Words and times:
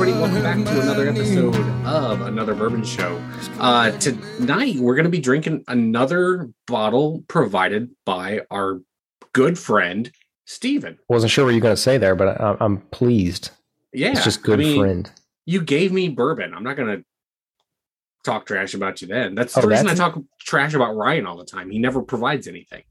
Everybody, 0.00 0.18
welcome 0.18 0.42
back 0.42 0.72
to 0.72 0.80
another 0.80 1.08
episode 1.10 1.54
of 1.84 2.22
Another 2.22 2.54
Bourbon 2.54 2.82
Show. 2.82 3.22
Uh, 3.58 3.90
tonight, 3.98 4.76
we're 4.76 4.94
going 4.94 5.04
to 5.04 5.10
be 5.10 5.20
drinking 5.20 5.62
another 5.68 6.48
bottle 6.66 7.22
provided 7.28 7.90
by 8.06 8.40
our 8.50 8.80
good 9.34 9.58
friend, 9.58 10.10
Steven. 10.46 10.98
Wasn't 11.10 11.30
sure 11.30 11.44
what 11.44 11.50
you're 11.50 11.60
going 11.60 11.76
to 11.76 11.80
say 11.82 11.98
there, 11.98 12.14
but 12.14 12.40
I, 12.40 12.56
I'm 12.60 12.78
pleased. 12.78 13.50
Yeah. 13.92 14.12
It's 14.12 14.24
just 14.24 14.42
good 14.42 14.58
I 14.58 14.62
mean, 14.62 14.80
friend. 14.80 15.10
You 15.44 15.60
gave 15.60 15.92
me 15.92 16.08
bourbon. 16.08 16.54
I'm 16.54 16.64
not 16.64 16.76
going 16.78 16.96
to 16.96 17.04
talk 18.24 18.46
trash 18.46 18.72
about 18.72 19.02
you 19.02 19.08
then. 19.08 19.34
That's 19.34 19.52
the 19.52 19.60
Oh, 19.60 19.66
reason 19.68 19.86
I 19.86 19.92
that's- 19.92 19.98
talk 20.14 20.22
trash 20.40 20.72
about 20.72 20.96
Ryan 20.96 21.26
all 21.26 21.36
the 21.36 21.44
time. 21.44 21.68
He 21.70 21.78
never 21.78 22.00
provides 22.00 22.48
anything. 22.48 22.84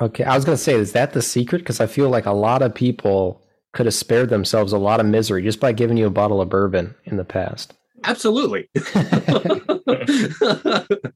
Okay, 0.00 0.24
I 0.24 0.34
was 0.34 0.46
going 0.46 0.56
to 0.56 0.64
say, 0.64 0.72
is 0.76 0.92
that 0.92 1.12
the 1.12 1.20
secret? 1.20 1.58
Because 1.58 1.78
I 1.82 1.86
feel 1.86 2.08
like 2.08 2.24
a 2.24 2.32
lot 2.32 2.62
of 2.62 2.74
people 2.74 3.42
could 3.74 3.86
have 3.86 3.94
spared 3.94 4.30
themselves 4.30 4.72
a 4.72 4.78
lot 4.78 5.00
of 5.00 5.06
misery 5.06 5.42
just 5.42 5.60
by 5.60 5.72
giving 5.72 5.96
you 5.96 6.06
a 6.06 6.10
bottle 6.10 6.40
of 6.40 6.48
bourbon 6.48 6.94
in 7.04 7.16
the 7.16 7.24
past. 7.24 7.74
Absolutely. 8.04 8.68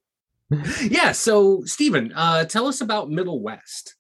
yeah. 0.83 1.13
So, 1.13 1.63
Stephen, 1.65 2.13
uh, 2.15 2.45
tell 2.45 2.67
us 2.67 2.81
about 2.81 3.11
Middle 3.11 3.41
West. 3.41 3.95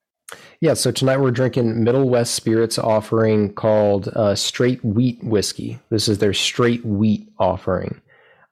Yeah, 0.61 0.75
so 0.75 0.91
tonight 0.91 1.21
we're 1.21 1.31
drinking 1.31 1.85
Middle 1.85 2.11
West 2.11 2.35
Spirits 2.35 2.79
offering 2.79 3.55
called 3.55 4.09
uh, 4.09 4.35
Straight 4.35 4.85
Wheat 4.85 5.23
Whiskey. 5.23 5.79
This 5.89 6.09
is 6.09 6.19
their 6.19 6.35
straight 6.35 6.85
wheat 6.85 7.31
offering. 7.39 8.01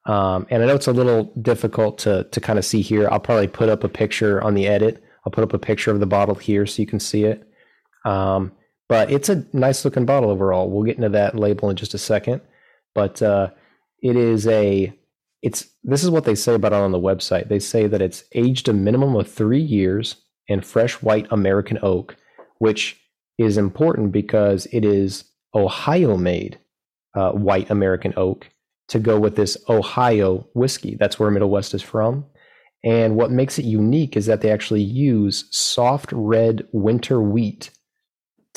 Um, 0.07 0.47
and 0.49 0.63
I 0.63 0.67
know 0.67 0.77
it's 0.77 0.87
a 0.87 0.93
little 0.93 1.25
difficult 1.43 1.99
to, 1.99 2.25
to 2.31 2.41
kind 2.41 2.59
of 2.59 2.65
see 2.65 2.81
here. 2.81 3.09
I'll 3.11 3.21
probably 3.21 3.49
put 3.49 3.69
up 3.69 3.85
a 3.85 3.89
picture 3.89 4.43
on 4.43 4.55
the 4.55 4.69
edit. 4.69 5.03
I'll 5.25 5.33
put 5.33 5.45
up 5.45 5.53
a 5.53 5.59
picture 5.59 5.91
of 5.91 6.01
the 6.01 6.07
bottle 6.07 6.37
here 6.37 6.65
so 6.65 6.81
you 6.81 6.87
can 6.87 7.01
see 7.01 7.25
it. 7.25 7.47
Um, 8.05 8.53
but 8.89 9.11
it's 9.11 9.29
a 9.29 9.45
nice 9.53 9.85
looking 9.85 10.07
bottle 10.07 10.31
overall. 10.31 10.71
We'll 10.71 10.85
get 10.85 10.97
into 10.97 11.09
that 11.11 11.35
label 11.35 11.71
in 11.71 11.77
just 11.77 11.95
a 11.95 11.99
second. 11.99 12.41
But 12.95 13.21
uh, 13.21 13.51
it 14.03 14.17
is 14.17 14.47
a 14.47 14.93
it's 15.43 15.69
this 15.85 16.03
is 16.03 16.11
what 16.11 16.25
they 16.25 16.35
say 16.35 16.55
about 16.55 16.73
it 16.73 16.77
on 16.77 16.93
the 16.93 16.99
website. 16.99 17.49
They 17.49 17.59
say 17.59 17.87
that 17.87 18.03
it's 18.03 18.25
aged 18.33 18.69
a 18.69 18.73
minimum 18.73 19.15
of 19.17 19.31
three 19.31 19.61
years 19.61 20.17
in 20.49 20.61
fresh 20.61 20.95
white 21.03 21.27
American 21.31 21.79
oak, 21.83 22.17
which 22.59 23.01
is 23.39 23.59
important 23.59 24.13
because 24.13 24.67
it 24.73 24.85
is 24.85 25.25
Ohio 25.55 26.17
made 26.17 26.59
uh, 27.15 27.33
white 27.33 27.71
American 27.71 28.15
oak 28.17 28.49
to 28.89 28.99
go 28.99 29.19
with 29.19 29.37
this 29.37 29.57
Ohio 29.69 30.49
whiskey. 30.55 30.97
That's 30.99 31.19
where 31.19 31.31
Middle 31.31 31.51
West 31.51 31.75
is 31.75 31.83
from. 31.83 32.25
And 32.85 33.17
what 33.17 33.33
makes 33.33 33.59
it 33.59 33.65
unique 33.65 34.17
is 34.17 34.27
that 34.27 34.43
they 34.43 34.51
actually 34.51 34.83
use 34.83 35.49
soft 35.51 36.13
red 36.13 36.67
winter 36.73 37.21
wheat 37.21 37.71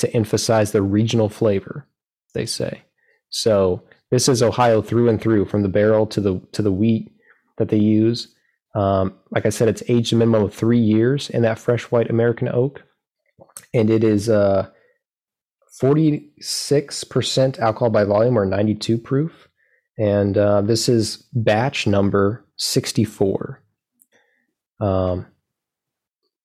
to 0.00 0.14
emphasize 0.14 0.72
the 0.72 0.82
regional 0.82 1.28
flavor, 1.28 1.86
they 2.34 2.46
say. 2.46 2.82
So 3.30 3.82
this 4.10 4.28
is 4.28 4.42
Ohio 4.42 4.82
through 4.82 5.08
and 5.08 5.20
through, 5.20 5.46
from 5.46 5.62
the 5.62 5.68
barrel 5.68 6.06
to 6.08 6.20
the 6.20 6.40
to 6.52 6.62
the 6.62 6.72
wheat 6.72 7.12
that 7.58 7.68
they 7.68 7.78
use. 7.78 8.34
Um, 8.74 9.14
like 9.30 9.46
I 9.46 9.50
said, 9.50 9.68
it's 9.68 9.82
aged 9.88 10.12
a 10.12 10.16
minimum 10.16 10.44
of 10.44 10.54
three 10.54 10.78
years 10.78 11.30
in 11.30 11.42
that 11.42 11.58
fresh 11.58 11.84
white 11.84 12.10
American 12.10 12.48
oak, 12.48 12.82
and 13.74 13.90
it 13.90 14.04
is 14.04 14.28
uh, 14.28 14.68
46% 15.80 17.58
alcohol 17.58 17.90
by 17.90 18.04
volume 18.04 18.38
or 18.38 18.44
92 18.44 18.98
proof. 18.98 19.48
And 19.98 20.36
uh, 20.36 20.62
this 20.62 20.88
is 20.88 21.28
batch 21.32 21.86
number 21.86 22.46
64. 22.56 23.62
Um, 24.80 25.26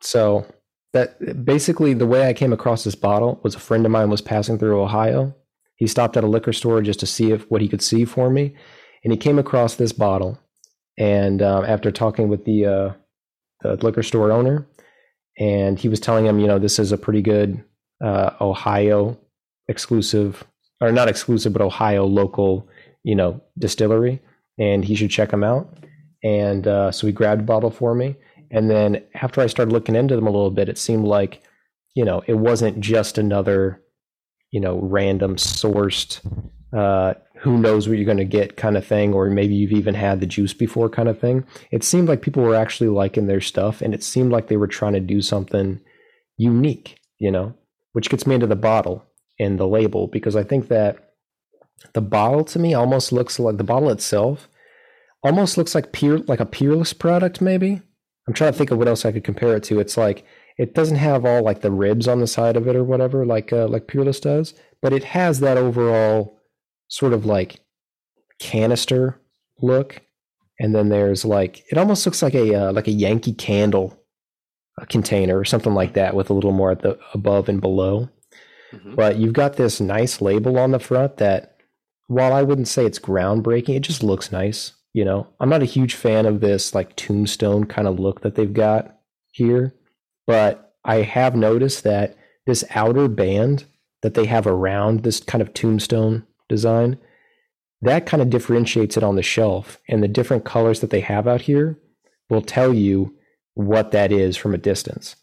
so 0.02 0.46
that 0.96 1.44
basically 1.44 1.94
the 1.94 2.08
way 2.08 2.26
I 2.26 2.34
came 2.34 2.54
across 2.54 2.86
this 2.86 2.96
bottle 2.96 3.42
was 3.44 3.54
a 3.54 3.60
friend 3.60 3.86
of 3.86 3.92
mine 3.92 4.10
was 4.10 4.22
passing 4.22 4.58
through 4.58 4.82
Ohio. 4.82 5.36
He 5.76 5.88
stopped 5.88 6.16
at 6.16 6.24
a 6.24 6.28
liquor 6.28 6.54
store 6.54 6.82
just 6.82 7.02
to 7.02 7.06
see 7.06 7.32
if 7.32 7.52
what 7.52 7.62
he 7.62 7.68
could 7.68 7.82
see 7.82 8.06
for 8.06 8.30
me, 8.30 8.56
and 9.04 9.12
he 9.12 9.18
came 9.18 9.38
across 9.38 9.76
this 9.76 9.92
bottle. 9.92 10.40
And 10.98 11.42
um, 11.42 11.66
after 11.66 11.92
talking 11.92 12.30
with 12.30 12.46
the 12.46 12.66
uh, 12.66 12.94
the 13.62 13.76
liquor 13.84 14.04
store 14.04 14.32
owner, 14.32 14.66
and 15.38 15.78
he 15.78 15.90
was 15.90 16.00
telling 16.00 16.26
him, 16.26 16.40
you 16.40 16.48
know, 16.48 16.60
this 16.60 16.80
is 16.80 16.94
a 16.94 16.98
pretty 16.98 17.22
good 17.22 17.62
uh, 18.02 18.32
Ohio 18.40 19.18
exclusive, 19.68 20.46
or 20.80 20.94
not 20.94 21.10
exclusive, 21.10 21.52
but 21.52 21.62
Ohio 21.62 22.06
local, 22.06 22.70
you 23.04 23.16
know, 23.16 23.42
distillery, 23.60 24.22
and 24.58 24.86
he 24.86 24.96
should 24.96 25.12
check 25.12 25.32
them 25.32 25.44
out. 25.44 25.78
And 26.24 26.66
uh, 26.66 26.90
so 26.94 27.06
he 27.06 27.12
grabbed 27.12 27.42
a 27.42 27.44
bottle 27.44 27.70
for 27.70 27.94
me. 27.94 28.16
And 28.56 28.70
then 28.70 29.04
after 29.16 29.42
I 29.42 29.48
started 29.48 29.74
looking 29.74 29.96
into 29.96 30.16
them 30.16 30.28
a 30.28 30.32
little 30.32 30.50
bit, 30.50 30.70
it 30.70 30.78
seemed 30.78 31.04
like, 31.04 31.44
you 31.94 32.06
know, 32.06 32.24
it 32.26 32.36
wasn't 32.36 32.80
just 32.80 33.18
another, 33.18 33.82
you 34.50 34.62
know, 34.62 34.80
random 34.82 35.36
sourced, 35.36 36.22
uh, 36.72 37.16
who 37.42 37.58
knows 37.58 37.90
what 37.90 37.98
you're 37.98 38.06
going 38.06 38.18
to 38.18 38.24
get 38.24 38.56
kind 38.56 38.78
of 38.78 38.88
thing, 38.88 39.14
or 39.14 39.30
maybe 39.30 39.54
you've 39.54 39.74
even 39.74 39.94
had 39.94 40.22
the 40.22 40.26
juice 40.26 40.54
before 40.54 40.90
kind 40.90 41.10
of 41.10 41.20
thing. 41.20 41.46
It 41.70 41.84
seemed 41.84 42.08
like 42.08 42.22
people 42.22 42.44
were 42.44 42.56
actually 42.56 42.88
liking 42.88 43.28
their 43.28 43.42
stuff, 43.42 43.82
and 43.82 43.94
it 43.94 44.02
seemed 44.02 44.32
like 44.32 44.48
they 44.48 44.56
were 44.56 44.68
trying 44.68 44.94
to 44.94 45.02
do 45.02 45.22
something 45.22 45.82
unique, 46.38 46.98
you 47.20 47.32
know, 47.32 47.54
which 47.92 48.10
gets 48.10 48.26
me 48.26 48.36
into 48.36 48.48
the 48.48 48.56
bottle 48.56 49.04
and 49.38 49.60
the 49.60 49.68
label 49.68 50.08
because 50.08 50.38
I 50.38 50.44
think 50.44 50.70
that 50.70 51.14
the 51.94 52.02
bottle 52.02 52.46
to 52.46 52.60
me 52.60 52.74
almost 52.74 53.12
looks 53.12 53.38
like 53.38 53.58
the 53.58 53.66
bottle 53.66 53.90
itself 53.90 54.48
almost 55.24 55.58
looks 55.58 55.76
like 55.76 55.92
peer 55.92 56.20
like 56.20 56.40
a 56.40 56.46
peerless 56.46 56.94
product 56.94 57.42
maybe 57.42 57.82
i'm 58.28 58.34
trying 58.34 58.52
to 58.52 58.58
think 58.58 58.72
of 58.72 58.78
what 58.78 58.88
else 58.88 59.06
i 59.06 59.12
could 59.12 59.24
compare 59.24 59.56
it 59.56 59.64
to 59.64 59.80
it's 59.80 59.98
like 59.98 60.26
it 60.58 60.74
doesn't 60.74 60.98
have 60.98 61.26
all 61.26 61.44
like 61.44 61.62
the 61.62 61.72
ribs 61.72 62.08
on 62.08 62.20
the 62.22 62.28
side 62.28 62.56
of 62.58 62.68
it 62.68 62.76
or 62.76 62.84
whatever 62.84 63.26
like 63.26 63.52
uh, 63.54 63.68
like 63.68 63.88
peerless 63.88 64.20
does 64.20 64.54
but 64.82 64.94
it 64.94 65.04
has 65.04 65.40
that 65.40 65.58
overall 65.58 66.40
sort 66.88 67.14
of 67.14 67.26
like 67.26 67.60
canister 68.40 69.20
look 69.62 70.02
and 70.60 70.74
then 70.76 70.90
there's 70.90 71.24
like 71.26 71.64
it 71.72 71.78
almost 71.78 72.06
looks 72.06 72.22
like 72.22 72.36
a 72.36 72.54
uh, 72.56 72.72
like 72.74 72.88
a 72.88 72.92
yankee 72.92 73.34
candle 73.34 74.00
a 74.80 74.86
container 74.86 75.38
or 75.40 75.46
something 75.46 75.74
like 75.74 75.94
that 75.94 76.16
with 76.16 76.30
a 76.30 76.34
little 76.34 76.52
more 76.52 76.72
at 76.72 76.82
the 76.82 76.98
above 77.14 77.48
and 77.50 77.62
below 77.62 78.10
Mhm. 78.74 78.96
but 78.96 79.18
you've 79.18 79.34
got 79.34 79.54
this 79.56 79.80
nice 79.80 80.22
label 80.22 80.58
on 80.58 80.72
the 80.72 80.80
front 80.80 81.18
that 81.18 81.58
while 82.08 82.34
I 82.34 82.42
wouldn't 82.42 82.68
say 82.68 82.86
it's 82.86 83.00
groundbreaking, 83.00 83.76
it 83.76 83.82
just 83.82 84.04
looks 84.04 84.32
nice. 84.32 84.74
You 84.96 85.04
know, 85.04 85.28
I'm 85.42 85.50
not 85.50 85.62
a 85.62 85.66
huge 85.66 85.94
fan 85.94 86.26
of 86.26 86.40
this 86.40 86.74
like 86.74 86.96
tombstone 86.96 87.66
kind 87.66 87.86
of 87.86 88.00
look 88.00 88.22
that 88.22 88.36
they've 88.36 88.54
got 88.54 88.96
here, 89.34 89.76
but 90.26 90.74
I 90.86 91.02
have 91.02 91.36
noticed 91.36 91.84
that 91.84 92.16
this 92.46 92.64
outer 92.74 93.10
band 93.10 93.66
that 94.04 94.14
they 94.14 94.24
have 94.24 94.48
around 94.48 95.04
this 95.04 95.20
kind 95.20 95.42
of 95.42 95.54
tombstone 95.54 96.26
design, 96.48 96.98
that 97.82 98.06
kind 98.06 98.22
of 98.22 98.30
differentiates 98.30 98.96
it 98.96 99.04
on 99.04 99.18
the 99.18 99.22
shelf. 99.22 99.82
And 99.90 100.02
the 100.02 100.08
different 100.08 100.46
colors 100.46 100.80
that 100.80 100.92
they 100.92 101.02
have 101.02 101.28
out 101.28 101.42
here 101.42 101.78
will 102.30 102.42
tell 102.42 102.74
you 102.74 103.14
what 103.56 103.92
that 103.92 104.14
is 104.14 104.38
from 104.38 104.54
a 104.54 104.58
distance. 104.58 105.18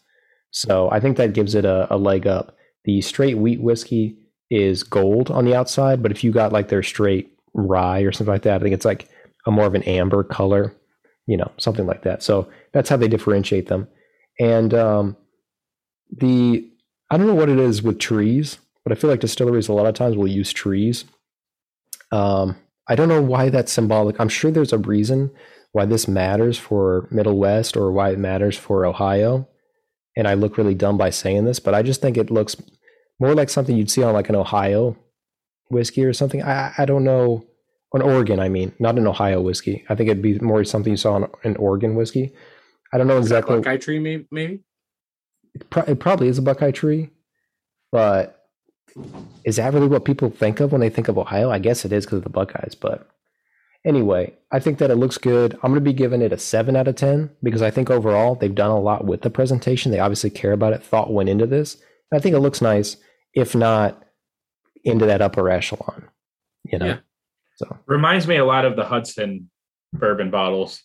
So 0.51 0.87
I 0.91 0.99
think 0.99 1.17
that 1.17 1.33
gives 1.33 1.55
it 1.55 1.65
a, 1.65 1.91
a 1.91 1.97
leg 1.97 2.27
up. 2.27 2.55
The 2.85 3.01
straight 3.01 3.39
wheat 3.39 3.59
whiskey 3.59 4.19
is 4.51 4.83
gold 4.83 5.31
on 5.31 5.45
the 5.45 5.55
outside, 5.55 6.03
but 6.03 6.11
if 6.11 6.23
you 6.23 6.31
got 6.31 6.53
like 6.53 6.67
their 6.67 6.83
straight 6.83 7.35
rye 7.55 8.01
or 8.01 8.11
something 8.11 8.31
like 8.31 8.43
that, 8.43 8.61
I 8.61 8.63
think 8.63 8.75
it's 8.75 8.85
like 8.85 9.09
a 9.45 9.51
more 9.51 9.65
of 9.65 9.75
an 9.75 9.83
amber 9.83 10.23
color, 10.23 10.73
you 11.27 11.37
know, 11.37 11.51
something 11.57 11.85
like 11.85 12.03
that. 12.03 12.23
So 12.23 12.49
that's 12.71 12.89
how 12.89 12.97
they 12.97 13.07
differentiate 13.07 13.67
them. 13.67 13.87
And 14.39 14.73
um, 14.73 15.17
the 16.11 16.69
I 17.09 17.17
don't 17.17 17.27
know 17.27 17.35
what 17.35 17.49
it 17.49 17.59
is 17.59 17.83
with 17.83 17.99
trees, 17.99 18.57
but 18.83 18.91
I 18.91 18.95
feel 18.99 19.09
like 19.09 19.19
distilleries 19.19 19.67
a 19.67 19.73
lot 19.73 19.85
of 19.85 19.95
times 19.95 20.15
will 20.15 20.27
use 20.27 20.51
trees. 20.51 21.05
Um, 22.11 22.55
I 22.87 22.95
don't 22.95 23.09
know 23.09 23.21
why 23.21 23.49
that's 23.49 23.71
symbolic. 23.71 24.19
I'm 24.19 24.29
sure 24.29 24.51
there's 24.51 24.73
a 24.73 24.77
reason 24.77 25.31
why 25.71 25.85
this 25.85 26.07
matters 26.07 26.57
for 26.57 27.07
Middle 27.11 27.37
West 27.37 27.75
or 27.77 27.91
why 27.91 28.11
it 28.11 28.19
matters 28.19 28.57
for 28.57 28.85
Ohio. 28.85 29.47
And 30.15 30.27
I 30.27 30.35
look 30.35 30.57
really 30.57 30.75
dumb 30.75 30.97
by 30.97 31.09
saying 31.09 31.45
this, 31.45 31.59
but 31.59 31.73
I 31.73 31.81
just 31.81 32.01
think 32.01 32.17
it 32.17 32.29
looks 32.29 32.55
more 33.19 33.33
like 33.33 33.49
something 33.49 33.75
you'd 33.75 33.89
see 33.89 34.03
on 34.03 34.13
like 34.13 34.29
an 34.29 34.35
Ohio 34.35 34.95
whiskey 35.69 36.03
or 36.03 36.13
something. 36.13 36.43
I 36.43 36.73
I 36.77 36.85
don't 36.85 37.03
know. 37.03 37.45
On 37.93 38.01
Oregon, 38.01 38.39
I 38.39 38.49
mean, 38.49 38.73
not 38.79 38.97
an 38.97 39.05
Ohio 39.05 39.39
whiskey. 39.41 39.85
I 39.87 39.95
think 39.95 40.09
it'd 40.09 40.23
be 40.23 40.39
more 40.39 40.63
something 40.63 40.91
you 40.91 40.97
saw 40.97 41.13
on 41.13 41.29
an 41.43 41.55
Oregon 41.57 41.95
whiskey. 41.95 42.33
I 42.91 42.97
don't 42.97 43.07
know 43.07 43.17
exactly. 43.19 43.57
Buckeye 43.57 43.77
tree, 43.77 43.99
maybe. 43.99 44.25
maybe? 44.31 44.59
It, 45.53 45.69
pro- 45.69 45.83
it 45.83 45.99
probably 45.99 46.27
is 46.27 46.39
a 46.39 46.41
Buckeye 46.41 46.71
tree, 46.71 47.09
but 47.91 48.47
is 49.43 49.57
that 49.57 49.73
really 49.73 49.87
what 49.87 50.05
people 50.05 50.29
think 50.31 50.59
of 50.59 50.71
when 50.71 50.81
they 50.81 50.89
think 50.89 51.07
of 51.07 51.17
Ohio? 51.17 51.51
I 51.51 51.59
guess 51.59 51.85
it 51.85 51.91
is 51.91 52.05
because 52.05 52.17
of 52.17 52.23
the 52.23 52.29
Buckeyes. 52.31 52.73
But 52.73 53.07
anyway, 53.85 54.33
I 54.51 54.59
think 54.59 54.79
that 54.79 54.89
it 54.91 54.95
looks 54.95 55.17
good. 55.19 55.53
I'm 55.55 55.71
going 55.71 55.75
to 55.75 55.81
be 55.81 55.93
giving 55.93 56.21
it 56.23 56.33
a 56.33 56.37
seven 56.39 56.75
out 56.75 56.87
of 56.87 56.95
ten 56.95 57.29
because 57.43 57.61
I 57.61 57.69
think 57.71 57.91
overall 57.91 58.33
they've 58.35 58.53
done 58.53 58.71
a 58.71 58.79
lot 58.79 59.05
with 59.05 59.21
the 59.21 59.29
presentation. 59.29 59.91
They 59.91 59.99
obviously 59.99 60.29
care 60.31 60.53
about 60.53 60.73
it. 60.73 60.83
Thought 60.83 61.13
went 61.13 61.29
into 61.29 61.45
this. 61.45 61.77
I 62.11 62.19
think 62.19 62.35
it 62.35 62.39
looks 62.39 62.61
nice, 62.61 62.97
if 63.33 63.55
not 63.55 64.03
into 64.83 65.05
that 65.05 65.21
upper 65.21 65.49
echelon. 65.49 66.09
You 66.63 66.79
know, 66.79 66.85
Yeah. 66.85 66.97
So 67.55 67.77
Reminds 67.85 68.27
me 68.27 68.37
a 68.37 68.45
lot 68.45 68.65
of 68.65 68.75
the 68.75 68.83
Hudson 68.85 69.49
bourbon 69.93 70.31
bottles. 70.31 70.81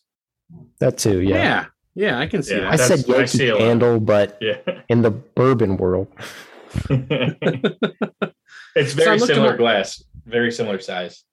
that 0.80 0.98
too. 0.98 1.20
Yeah. 1.20 1.36
Yeah, 1.36 1.64
yeah. 1.94 2.18
I 2.18 2.26
can 2.26 2.42
see 2.42 2.56
Yeah. 2.56 2.68
I 2.68 2.76
that. 2.76 2.88
That's- 2.88 3.00
said 3.06 3.10
I 3.10 3.16
Yankee 3.18 3.38
see 3.38 3.48
a 3.48 3.52
lot. 3.54 3.58
Candle, 3.60 4.00
but 4.00 4.38
Yeah. 4.40 4.58
in 4.88 5.02
the 5.02 5.10
bourbon 5.10 5.76
world, 5.76 6.08
it's 8.74 8.92
very 8.92 9.18
looked 9.18 9.32
similar 9.32 9.56
glass, 9.56 10.02
very 10.26 10.52
similar 10.52 10.78
size. 10.80 11.24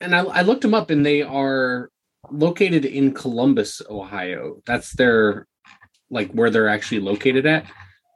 and 0.00 0.14
I, 0.14 0.20
I 0.24 0.42
looked 0.42 0.62
them 0.62 0.74
up, 0.74 0.90
and 0.90 1.04
they 1.04 1.22
are 1.22 1.90
located 2.30 2.84
in 2.84 3.12
Columbus, 3.14 3.80
Ohio. 3.88 4.60
That's 4.66 4.92
their 4.92 5.46
like 6.10 6.30
where 6.32 6.50
they're 6.50 6.68
actually 6.68 7.00
located 7.00 7.46
at. 7.46 7.66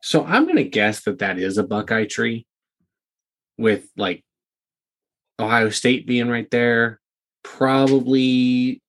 So 0.02 0.24
I'm 0.24 0.46
gonna 0.46 0.62
guess 0.64 1.02
that 1.04 1.18
that 1.20 1.38
is 1.38 1.58
a 1.58 1.64
Buckeye 1.64 2.06
tree, 2.06 2.46
with 3.56 3.88
like 3.96 4.24
Ohio 5.40 5.70
State 5.70 6.06
being 6.06 6.28
right 6.28 6.50
there. 6.50 7.00
Probably 7.44 8.82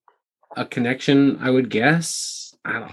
a 0.56 0.66
connection, 0.66 1.38
I 1.42 1.50
would 1.50 1.70
guess. 1.70 2.54
I 2.66 2.74
don't. 2.80 2.92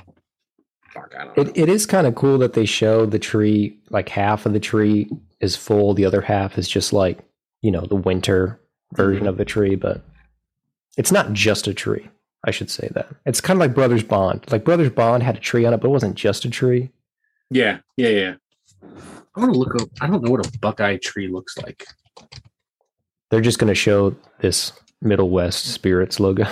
Fuck, 0.92 1.14
I 1.18 1.24
don't. 1.24 1.36
know. 1.36 1.42
It, 1.44 1.56
it 1.56 1.68
is 1.68 1.86
kind 1.86 2.06
of 2.06 2.14
cool 2.14 2.38
that 2.38 2.54
they 2.54 2.64
show 2.66 3.06
the 3.06 3.18
tree, 3.18 3.78
like 3.90 4.08
half 4.08 4.46
of 4.46 4.52
the 4.52 4.60
tree 4.60 5.10
is 5.40 5.54
full, 5.56 5.94
the 5.94 6.04
other 6.04 6.20
half 6.20 6.58
is 6.58 6.68
just 6.68 6.92
like, 6.92 7.18
you 7.62 7.70
know, 7.70 7.86
the 7.86 7.96
winter 7.96 8.60
version 8.94 9.24
Mhm. 9.24 9.28
of 9.28 9.36
the 9.36 9.44
tree, 9.44 9.74
but 9.74 10.02
it's 10.96 11.12
not 11.12 11.32
just 11.32 11.66
a 11.66 11.74
tree. 11.74 12.08
I 12.44 12.50
should 12.50 12.70
say 12.70 12.88
that. 12.92 13.08
It's 13.26 13.40
kind 13.40 13.56
of 13.56 13.60
like 13.60 13.74
Brothers 13.74 14.02
Bond. 14.04 14.44
Like 14.50 14.64
Brothers 14.64 14.90
Bond 14.90 15.22
had 15.22 15.36
a 15.36 15.40
tree 15.40 15.64
on 15.64 15.74
it, 15.74 15.78
but 15.80 15.88
it 15.88 15.90
wasn't 15.90 16.14
just 16.14 16.44
a 16.44 16.50
tree. 16.50 16.90
Yeah, 17.50 17.78
yeah, 17.96 18.08
yeah. 18.08 18.34
I 19.34 19.40
want 19.40 19.52
to 19.52 19.58
look 19.58 19.74
up. 19.80 19.88
I 20.00 20.06
don't 20.06 20.22
know 20.24 20.30
what 20.30 20.46
a 20.46 20.58
Buckeye 20.58 20.96
tree 21.02 21.28
looks 21.28 21.58
like. 21.58 21.84
They're 23.36 23.42
just 23.42 23.58
going 23.58 23.68
to 23.68 23.74
show 23.74 24.16
this 24.40 24.72
Middle 25.02 25.28
West 25.28 25.66
Spirits 25.66 26.18
logo. 26.18 26.46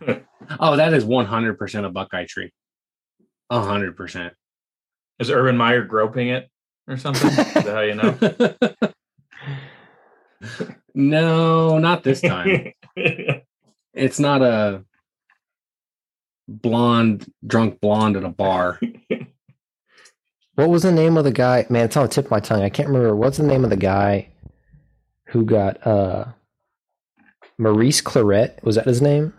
Oh, 0.58 0.76
that 0.76 0.92
is 0.94 1.04
100% 1.04 1.84
a 1.84 1.90
Buckeye 1.90 2.24
tree. 2.26 2.50
100%. 3.50 4.30
Is 5.18 5.30
Urban 5.30 5.56
Meyer 5.56 5.82
groping 5.82 6.28
it 6.28 6.48
or 6.88 6.96
something? 6.96 7.30
Is 7.30 7.54
that 7.54 7.66
how 7.66 7.80
you 7.80 7.94
know? 7.94 8.92
no, 10.94 11.78
not 11.78 12.02
this 12.02 12.22
time. 12.22 12.72
it's 13.94 14.18
not 14.18 14.42
a 14.42 14.84
blonde, 16.48 17.30
drunk 17.46 17.80
blonde 17.80 18.16
at 18.16 18.24
a 18.24 18.30
bar. 18.30 18.80
what 20.54 20.70
was 20.70 20.82
the 20.82 20.92
name 20.92 21.16
of 21.18 21.24
the 21.24 21.32
guy? 21.32 21.66
Man, 21.70 21.84
it's 21.84 21.96
on 21.96 22.04
the 22.04 22.12
tip 22.12 22.24
of 22.26 22.30
my 22.30 22.40
tongue. 22.40 22.62
I 22.62 22.70
can't 22.70 22.88
remember. 22.88 23.14
What's 23.14 23.36
the 23.36 23.44
name 23.44 23.62
of 23.62 23.70
the 23.70 23.76
guy 23.76 24.31
who 25.32 25.44
got 25.44 25.84
uh 25.86 26.26
Maurice 27.58 28.00
Clarett? 28.00 28.62
Was 28.62 28.76
that 28.76 28.86
his 28.86 29.02
name? 29.02 29.34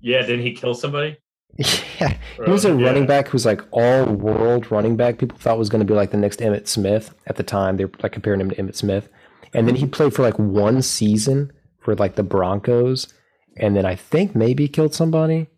yeah, 0.00 0.20
didn't 0.22 0.42
he 0.46 0.52
kill 0.52 0.74
somebody? 0.74 1.16
Yeah, 2.00 2.16
he 2.44 2.50
was 2.52 2.64
a 2.64 2.68
Yeah. 2.68 2.86
running 2.86 3.06
back 3.06 3.26
who's 3.26 3.44
like 3.44 3.60
all 3.72 4.04
world 4.04 4.70
running 4.70 4.96
back. 4.96 5.18
People 5.18 5.36
thought 5.38 5.58
was 5.58 5.68
going 5.68 5.80
to 5.80 5.84
be 5.84 5.94
like 5.94 6.12
the 6.12 6.16
next 6.16 6.38
Emmitt 6.38 6.68
Smith 6.68 7.12
at 7.26 7.34
the 7.34 7.42
time. 7.42 7.76
They 7.76 7.86
were 7.86 7.90
like 8.00 8.12
comparing 8.12 8.40
him 8.40 8.50
to 8.50 8.54
Emmitt 8.56 8.76
Smith. 8.76 9.08
And 9.52 9.66
then 9.66 9.74
he 9.74 9.84
played 9.86 10.14
for 10.14 10.22
like 10.22 10.38
one 10.38 10.80
season 10.82 11.50
for 11.80 11.96
like 11.96 12.14
the 12.14 12.22
Broncos. 12.22 13.12
And 13.56 13.74
then 13.74 13.84
I 13.84 13.96
think 13.96 14.36
maybe 14.36 14.68
killed 14.68 14.94
somebody. 14.94 15.48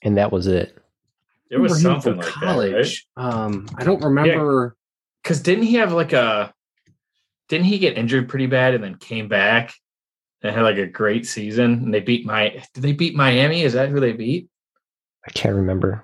And 0.00 0.16
that 0.16 0.32
was 0.32 0.46
it. 0.46 0.78
It 1.50 1.58
was 1.58 1.82
something 1.82 2.14
from 2.14 2.22
college. 2.22 3.06
that, 3.14 3.22
right? 3.22 3.34
Um, 3.34 3.66
I 3.76 3.84
don't 3.84 4.02
remember. 4.02 4.74
Because 5.22 5.42
didn't 5.42 5.64
he 5.64 5.74
have 5.74 5.92
like 5.92 6.14
a? 6.14 6.54
Didn't 7.52 7.66
he 7.66 7.78
get 7.78 7.98
injured 7.98 8.30
pretty 8.30 8.46
bad 8.46 8.72
and 8.72 8.82
then 8.82 8.94
came 8.94 9.28
back 9.28 9.74
and 10.40 10.56
had 10.56 10.62
like 10.62 10.78
a 10.78 10.86
great 10.86 11.26
season? 11.26 11.74
And 11.84 11.92
they 11.92 12.00
beat 12.00 12.24
my. 12.24 12.48
Did 12.72 12.82
they 12.82 12.92
beat 12.92 13.14
Miami? 13.14 13.60
Is 13.60 13.74
that 13.74 13.90
who 13.90 14.00
they 14.00 14.12
beat? 14.12 14.48
I 15.28 15.32
can't 15.32 15.54
remember. 15.54 16.02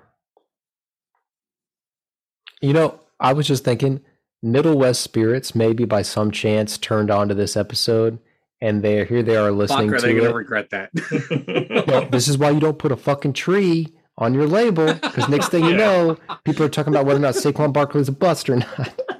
You 2.61 2.73
know, 2.73 2.99
I 3.19 3.33
was 3.33 3.47
just 3.47 3.63
thinking 3.65 4.01
Middle 4.43 4.77
West 4.77 5.01
Spirits 5.01 5.55
maybe 5.55 5.85
by 5.85 6.03
some 6.03 6.29
chance 6.29 6.77
turned 6.77 7.09
on 7.09 7.29
to 7.29 7.33
this 7.33 7.57
episode 7.57 8.19
and 8.61 8.83
they're 8.83 9.05
here 9.05 9.23
they 9.23 9.35
are 9.35 9.49
Fuck, 9.49 9.57
listening 9.57 9.93
are 9.95 10.01
they 10.01 10.13
to 10.13 10.19
going 10.19 10.25
it. 10.25 10.27
to 10.27 10.35
regret 10.35 10.69
that? 10.69 11.85
No, 11.87 12.05
this 12.11 12.27
is 12.27 12.37
why 12.37 12.51
you 12.51 12.59
don't 12.59 12.77
put 12.77 12.91
a 12.91 12.95
fucking 12.95 13.33
tree 13.33 13.87
on 14.19 14.35
your 14.35 14.45
label 14.45 14.93
because 14.93 15.27
next 15.29 15.49
thing 15.49 15.65
you 15.65 15.75
know, 15.75 16.15
people 16.43 16.63
are 16.63 16.69
talking 16.69 16.93
about 16.93 17.07
whether 17.07 17.17
or 17.17 17.23
not 17.23 17.33
Saquon 17.33 17.73
Barkley 17.73 18.01
is 18.01 18.07
a 18.07 18.11
bust 18.11 18.51
or 18.51 18.57
not. 18.57 19.01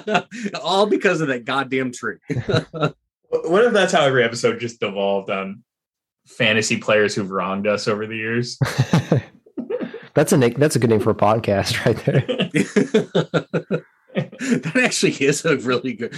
All 0.62 0.86
because 0.86 1.20
of 1.20 1.28
that 1.28 1.44
goddamn 1.44 1.92
tree. 1.92 2.18
What 3.44 3.64
if 3.64 3.72
that's 3.72 3.94
how 3.94 4.02
every 4.04 4.24
episode 4.24 4.60
just 4.60 4.78
devolved 4.78 5.30
on 5.30 5.62
fantasy 6.26 6.76
players 6.76 7.14
who've 7.14 7.30
wronged 7.30 7.66
us 7.66 7.88
over 7.88 8.06
the 8.06 8.16
years? 8.16 8.58
that's 10.14 10.32
a 10.32 10.36
na- 10.36 10.50
that's 10.54 10.76
a 10.76 10.78
good 10.78 10.90
name 10.90 11.00
for 11.00 11.10
a 11.10 11.14
podcast 11.14 11.82
right 11.86 11.96
there. 12.04 12.20
that 14.14 14.76
actually 14.76 15.12
is 15.12 15.46
a 15.46 15.56
really 15.56 15.94
good. 15.94 16.14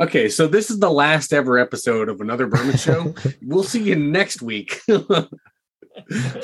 Okay, 0.00 0.28
so 0.28 0.48
this 0.48 0.68
is 0.68 0.80
the 0.80 0.90
last 0.90 1.32
ever 1.32 1.58
episode 1.58 2.08
of 2.08 2.20
another 2.20 2.48
Bourbon 2.48 2.76
show. 2.76 3.14
We'll 3.42 3.62
see 3.62 3.84
you 3.84 3.94
next 3.94 4.42
week 4.42 4.80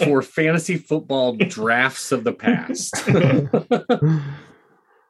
for 0.06 0.22
fantasy 0.22 0.76
football 0.76 1.34
drafts 1.34 2.12
of 2.12 2.22
the 2.22 2.32
past. 2.32 2.94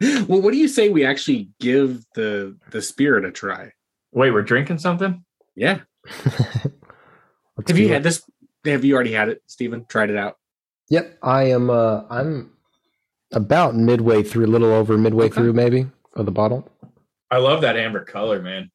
Well, 0.01 0.41
what 0.41 0.53
do 0.53 0.59
you 0.59 0.69
say 0.69 0.89
we 0.89 1.05
actually 1.05 1.51
give 1.61 2.05
the 2.15 2.57
the 2.71 2.83
spirit 2.83 3.25
a 3.25 3.31
try? 3.31 3.73
Wait, 4.13 4.31
we're 4.31 4.43
drinking 4.43 4.79
something? 4.79 5.25
Yeah. 5.55 5.81
Have 7.67 7.77
you 7.79 7.89
do 7.89 7.93
had 7.93 8.03
this? 8.03 8.23
Have 8.65 8.85
you 8.85 8.95
already 8.95 9.13
had 9.13 9.29
it, 9.29 9.43
Stephen? 9.47 9.85
Tried 9.89 10.11
it 10.11 10.17
out? 10.17 10.37
Yep, 10.91 11.19
I 11.23 11.45
am. 11.45 11.71
Uh, 11.71 12.03
I'm 12.11 12.53
about 13.33 13.75
midway 13.77 14.23
through, 14.23 14.47
a 14.47 14.49
little 14.49 14.73
over 14.73 14.97
midway 14.97 15.27
Okay. 15.27 15.35
through, 15.35 15.53
maybe 15.53 15.87
of 16.15 16.25
the 16.27 16.33
bottle. 16.33 16.69
I 17.31 17.39
love 17.39 17.61
that 17.63 17.77
amber 17.77 18.05
color, 18.05 18.41
man. 18.41 18.71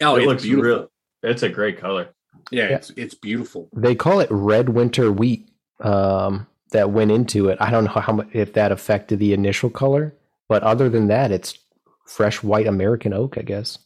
Oh, 0.00 0.16
it 0.16 0.26
looks 0.26 0.44
beautiful. 0.44 0.70
real. 0.70 0.90
It's 1.22 1.42
a 1.42 1.48
great 1.48 1.78
color. 1.78 2.08
Yeah, 2.50 2.68
Yeah. 2.70 2.76
it's 2.76 2.90
it's 2.90 3.14
beautiful. 3.14 3.68
They 3.76 3.94
call 3.94 4.20
it 4.20 4.28
red 4.30 4.70
winter 4.70 5.10
wheat. 5.12 5.48
Um, 5.80 6.46
that 6.72 6.90
went 6.90 7.10
into 7.10 7.48
it. 7.48 7.56
I 7.60 7.70
don't 7.70 7.84
know 7.84 7.90
how 8.00 8.12
much 8.12 8.28
if 8.34 8.52
that 8.54 8.72
affected 8.72 9.18
the 9.20 9.32
initial 9.32 9.70
color, 9.70 10.14
but 10.48 10.62
other 10.62 10.88
than 10.88 11.08
that, 11.08 11.30
it's 11.30 11.58
fresh 12.06 12.42
white 12.42 12.66
American 12.66 13.12
oak, 13.12 13.36
I 13.38 13.42
guess. 13.42 13.78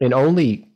And 0.00 0.14
only, 0.14 0.68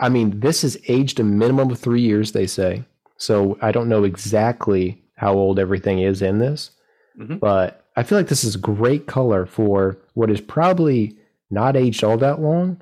I 0.00 0.08
mean, 0.08 0.40
this 0.40 0.64
is 0.64 0.78
aged 0.88 1.20
a 1.20 1.24
minimum 1.24 1.70
of 1.70 1.78
three 1.78 2.00
years, 2.00 2.32
they 2.32 2.46
say. 2.46 2.84
So 3.16 3.58
I 3.62 3.72
don't 3.72 3.88
know 3.88 4.04
exactly 4.04 5.02
how 5.16 5.34
old 5.34 5.58
everything 5.58 6.00
is 6.00 6.22
in 6.22 6.38
this, 6.38 6.70
Mhm. 7.18 7.40
but 7.40 7.84
I 7.96 8.02
feel 8.04 8.18
like 8.18 8.28
this 8.28 8.44
is 8.44 8.56
great 8.56 9.06
color 9.06 9.46
for 9.46 9.98
what 10.14 10.30
is 10.30 10.40
probably 10.40 11.18
not 11.50 11.76
aged 11.76 12.04
all 12.04 12.16
that 12.18 12.40
long, 12.40 12.80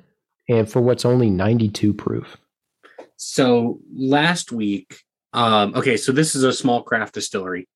and 0.49 0.69
for 0.69 0.81
what's 0.81 1.05
only 1.05 1.29
ninety-two 1.29 1.93
proof. 1.93 2.37
So 3.15 3.79
last 3.91 4.51
week, 4.51 5.01
um, 5.33 5.73
okay, 5.75 5.97
so 5.97 6.11
this 6.11 6.35
is 6.35 6.43
a 6.43 6.53
small 6.53 6.83
craft 6.83 7.15
distillery. 7.15 7.67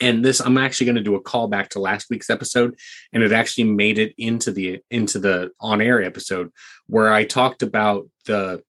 And 0.00 0.24
this 0.24 0.40
I'm 0.40 0.58
actually 0.58 0.86
going 0.86 0.96
to 0.96 1.02
do 1.02 1.14
a 1.14 1.22
callback 1.22 1.68
to 1.70 1.80
last 1.80 2.08
week's 2.10 2.30
episode, 2.30 2.78
and 3.12 3.22
it 3.22 3.32
actually 3.32 3.64
made 3.64 3.98
it 3.98 4.14
into 4.18 4.52
the 4.52 4.80
into 4.90 5.18
the 5.18 5.50
on-air 5.60 6.02
episode 6.02 6.50
where 6.86 7.12
I 7.12 7.24
talked 7.24 7.62
about 7.62 8.08
the 8.26 8.62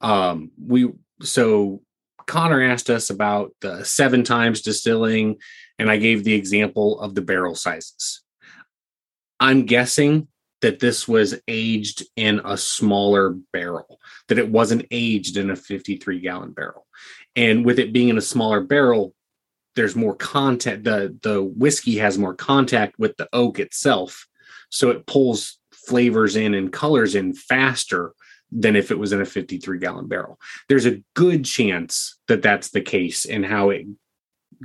um 0.00 0.50
we 0.60 0.90
so 1.20 1.82
Connor 2.26 2.62
asked 2.62 2.90
us 2.90 3.10
about 3.10 3.52
the 3.60 3.84
seven 3.84 4.22
times 4.22 4.60
distilling, 4.60 5.36
and 5.78 5.90
I 5.90 5.96
gave 5.96 6.24
the 6.24 6.34
example 6.34 7.00
of 7.00 7.14
the 7.14 7.22
barrel 7.22 7.54
sizes. 7.54 8.22
I'm 9.40 9.66
guessing 9.66 10.28
that 10.60 10.80
this 10.80 11.06
was 11.06 11.40
aged 11.46 12.04
in 12.16 12.40
a 12.44 12.56
smaller 12.56 13.36
barrel 13.52 13.98
that 14.28 14.38
it 14.38 14.50
wasn't 14.50 14.86
aged 14.90 15.36
in 15.36 15.50
a 15.50 15.56
53 15.56 16.20
gallon 16.20 16.52
barrel. 16.52 16.86
And 17.36 17.64
with 17.64 17.78
it 17.78 17.92
being 17.92 18.08
in 18.08 18.18
a 18.18 18.22
smaller 18.22 18.60
barrel, 18.60 19.14
there's 19.78 19.94
more 19.94 20.16
contact. 20.16 20.82
The 20.82 21.16
the 21.22 21.40
whiskey 21.40 21.98
has 21.98 22.18
more 22.18 22.34
contact 22.34 22.98
with 22.98 23.16
the 23.16 23.28
oak 23.32 23.60
itself. 23.60 24.26
So 24.70 24.90
it 24.90 25.06
pulls 25.06 25.56
flavors 25.72 26.34
in 26.34 26.52
and 26.52 26.72
colors 26.72 27.14
in 27.14 27.32
faster 27.32 28.12
than 28.50 28.74
if 28.74 28.90
it 28.90 28.98
was 28.98 29.12
in 29.12 29.20
a 29.20 29.24
53 29.24 29.78
gallon 29.78 30.08
barrel. 30.08 30.36
There's 30.68 30.84
a 30.84 31.00
good 31.14 31.44
chance 31.44 32.18
that 32.26 32.42
that's 32.42 32.70
the 32.70 32.80
case 32.80 33.24
in 33.24 33.44
how 33.44 33.70
it 33.70 33.86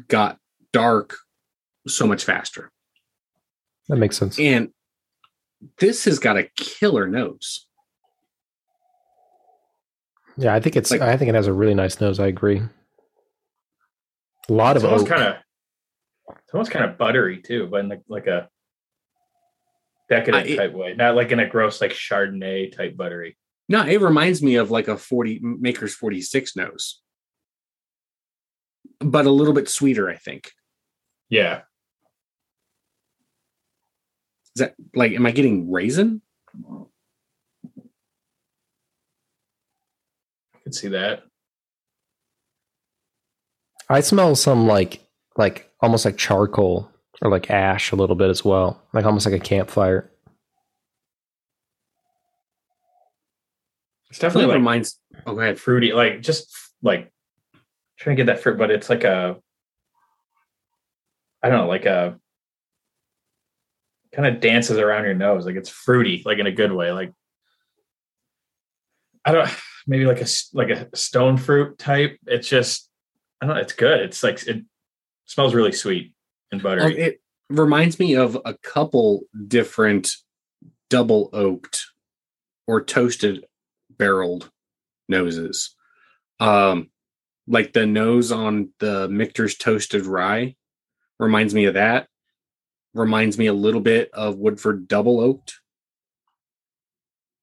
got 0.07 0.39
dark 0.71 1.15
so 1.87 2.07
much 2.07 2.25
faster. 2.25 2.71
That 3.89 3.97
makes 3.97 4.17
sense. 4.17 4.39
And 4.39 4.69
this 5.77 6.05
has 6.05 6.17
got 6.17 6.37
a 6.37 6.49
killer 6.57 7.05
nose. 7.05 7.67
Yeah, 10.37 10.55
I 10.55 10.59
think 10.59 10.75
it's. 10.75 10.89
Like- 10.89 11.01
I 11.01 11.17
think 11.17 11.29
it 11.29 11.35
has 11.35 11.45
a 11.45 11.53
really 11.53 11.75
nice 11.75 12.01
nose. 12.01 12.19
I 12.19 12.25
agree. 12.25 12.63
A 14.49 14.53
lot 14.53 14.75
It's 14.75 14.83
of 14.83 14.91
almost 14.91 15.09
oak. 15.09 15.17
kind 15.17 15.23
of, 15.29 15.35
it's 16.43 16.53
almost 16.53 16.71
kind 16.71 16.85
of 16.85 16.97
buttery 16.97 17.41
too, 17.41 17.67
but 17.67 17.79
in 17.81 17.89
like, 17.89 18.01
like 18.07 18.27
a 18.27 18.49
decadent 20.09 20.45
I- 20.45 20.49
it- 20.49 20.55
type 20.57 20.73
way, 20.73 20.93
not 20.95 21.15
like 21.15 21.31
in 21.31 21.39
a 21.39 21.47
gross 21.47 21.79
like 21.81 21.91
Chardonnay 21.91 22.75
type 22.75 22.97
buttery. 22.97 23.37
No, 23.69 23.85
it 23.85 24.01
reminds 24.01 24.43
me 24.43 24.55
of 24.55 24.69
like 24.71 24.89
a 24.89 24.97
40 24.97 25.39
Maker's 25.41 25.95
46 25.95 26.55
nose. 26.57 27.01
But 28.99 29.25
a 29.25 29.31
little 29.31 29.53
bit 29.53 29.69
sweeter, 29.69 30.09
I 30.09 30.15
think. 30.17 30.51
Yeah, 31.29 31.61
Is 34.55 34.59
that 34.59 34.75
like 34.93 35.13
am 35.13 35.25
I 35.25 35.31
getting 35.31 35.71
raisin? 35.71 36.21
I 40.53 40.59
could 40.63 40.75
see 40.75 40.89
that. 40.89 41.23
I 43.89 44.01
smell 44.01 44.35
some 44.35 44.67
like 44.67 45.01
like 45.37 45.71
almost 45.81 46.05
like 46.05 46.17
charcoal 46.17 46.89
or 47.21 47.29
like 47.29 47.49
ash 47.49 47.91
a 47.91 47.95
little 47.95 48.15
bit 48.15 48.29
as 48.29 48.43
well, 48.43 48.81
like 48.93 49.05
almost 49.05 49.25
like 49.25 49.35
a 49.35 49.39
campfire. 49.39 50.09
It's 54.09 54.19
definitely 54.19 54.47
like 54.47 54.55
reminds. 54.57 54.99
Oh, 55.25 55.33
go 55.33 55.41
ahead. 55.41 55.59
fruity, 55.59 55.91
like 55.93 56.21
just 56.21 56.55
like 56.81 57.11
trying 57.97 58.15
to 58.15 58.23
get 58.23 58.27
that 58.27 58.41
fruit, 58.41 58.57
but 58.57 58.71
it's 58.71 58.89
like 58.89 59.03
a 59.03 59.37
I 61.41 61.49
don't 61.49 61.59
know, 61.59 61.67
like 61.67 61.85
a 61.85 62.19
kind 64.13 64.27
of 64.27 64.39
dances 64.39 64.77
around 64.77 65.03
your 65.05 65.15
nose, 65.15 65.45
like 65.45 65.55
it's 65.55 65.69
fruity, 65.69 66.21
like 66.25 66.37
in 66.37 66.45
a 66.47 66.51
good 66.51 66.71
way. 66.71 66.91
Like 66.91 67.11
I 69.25 69.31
don't 69.31 69.49
maybe 69.87 70.05
like 70.05 70.19
a 70.19 70.23
s- 70.23 70.49
like 70.53 70.69
a 70.69 70.95
stone 70.95 71.37
fruit 71.37 71.77
type. 71.77 72.17
It's 72.27 72.47
just 72.47 72.89
I 73.43 73.45
don't 73.45 73.55
know, 73.55 73.61
it's 73.61 73.73
good. 73.73 73.99
It's 73.99 74.23
like 74.23 74.41
it 74.47 74.63
smells 75.25 75.53
really 75.53 75.73
sweet 75.73 76.13
and 76.51 76.61
Oh, 76.61 76.63
buttery. 76.63 76.97
it 76.97 77.21
reminds 77.49 77.99
me 77.99 78.15
of 78.15 78.37
a 78.45 78.53
couple 78.63 79.23
different 79.47 80.11
double 80.89 81.29
oaked 81.33 81.85
or 82.67 82.81
toasted 82.81 83.43
barreled 83.97 84.49
noses. 85.09 85.75
Um, 86.39 86.89
like 87.47 87.73
the 87.73 87.85
nose 87.85 88.31
on 88.31 88.69
the 88.79 89.09
Michter's 89.09 89.55
toasted 89.57 90.05
rye 90.05 90.55
reminds 91.19 91.53
me 91.53 91.65
of 91.65 91.73
that. 91.73 92.07
Reminds 92.93 93.37
me 93.37 93.47
a 93.47 93.53
little 93.53 93.81
bit 93.81 94.09
of 94.13 94.37
Woodford 94.37 94.87
double 94.87 95.19
oaked. 95.19 95.59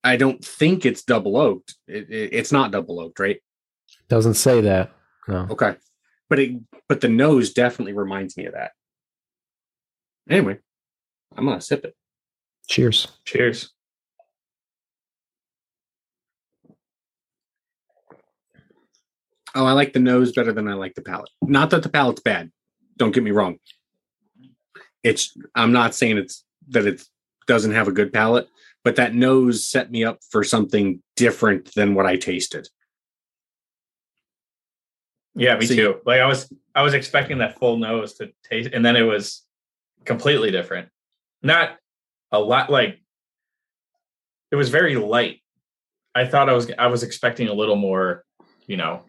I 0.03 0.17
don't 0.17 0.43
think 0.43 0.87
it's 0.87 1.03
double 1.03 1.37
oaked. 1.37 1.75
It, 1.87 2.09
it- 2.11 2.33
it's 2.33 2.53
not 2.53 2.71
double 2.71 3.01
oaked, 3.01 3.19
right? 3.21 3.41
Doesn't 4.09 4.35
say 4.35 4.63
that. 4.63 4.93
No. 5.29 5.47
Okay, 5.51 5.77
but 6.31 6.39
it 6.39 6.53
but 6.89 7.03
the 7.03 7.09
nose 7.09 7.53
definitely 7.53 7.93
reminds 7.93 8.37
me 8.37 8.47
of 8.47 8.55
that. 8.55 8.71
Anyway, 10.31 10.59
I'm 11.37 11.45
gonna 11.45 11.61
sip 11.61 11.85
it. 11.85 11.95
Cheers. 12.69 13.09
Cheers. 13.25 13.73
Oh, 19.57 19.67
I 19.67 19.73
like 19.73 19.93
the 19.93 19.99
nose 19.99 20.33
better 20.33 20.53
than 20.53 20.69
I 20.69 20.75
like 20.75 20.95
the 20.95 21.03
palate. 21.03 21.29
Not 21.43 21.71
that 21.71 21.83
the 21.83 21.89
palate's 21.89 22.23
bad. 22.23 22.53
Don't 22.97 23.13
get 23.13 23.25
me 23.25 23.33
wrong. 23.33 23.59
It's 25.03 25.37
I'm 25.57 25.73
not 25.73 25.95
saying 25.95 26.19
it's 26.19 26.45
that 26.69 26.87
it 26.87 27.03
doesn't 27.49 27.73
have 27.73 27.89
a 27.89 27.93
good 27.93 28.13
palate, 28.13 28.49
but 28.85 28.97
that 28.97 29.15
nose 29.15 29.67
set 29.67 29.91
me 29.91 30.05
up 30.05 30.21
for 30.31 30.45
something 30.45 31.03
different 31.17 31.75
than 31.75 31.95
what 31.95 32.07
I 32.07 32.17
tasted. 32.17 32.69
Yeah, 35.35 35.57
me 35.57 35.67
So 35.67 35.75
too. 35.75 35.81
you- 35.81 36.01
like 36.05 36.21
I 36.21 36.27
was 36.27 36.53
I 36.75 36.83
was 36.83 36.95
expecting 36.95 37.39
that 37.39 37.59
full 37.59 37.77
nose 37.77 38.15
to 38.15 38.31
taste 38.49 38.71
and 38.73 38.85
then 38.85 38.97
it 38.97 39.03
was 39.03 39.45
completely 40.05 40.51
different. 40.51 40.89
Not 41.43 41.77
a 42.33 42.39
lot 42.39 42.71
like 42.71 43.01
it 44.51 44.57
was 44.57 44.69
very 44.71 44.97
light. 44.97 45.43
I 46.15 46.27
thought 46.27 46.49
I 46.49 46.53
was 46.53 46.71
I 46.79 46.89
was 46.89 47.03
expecting 47.03 47.49
a 47.49 47.55
little 47.55 47.77
more, 47.77 48.25
you 48.67 48.77
know, 48.77 49.05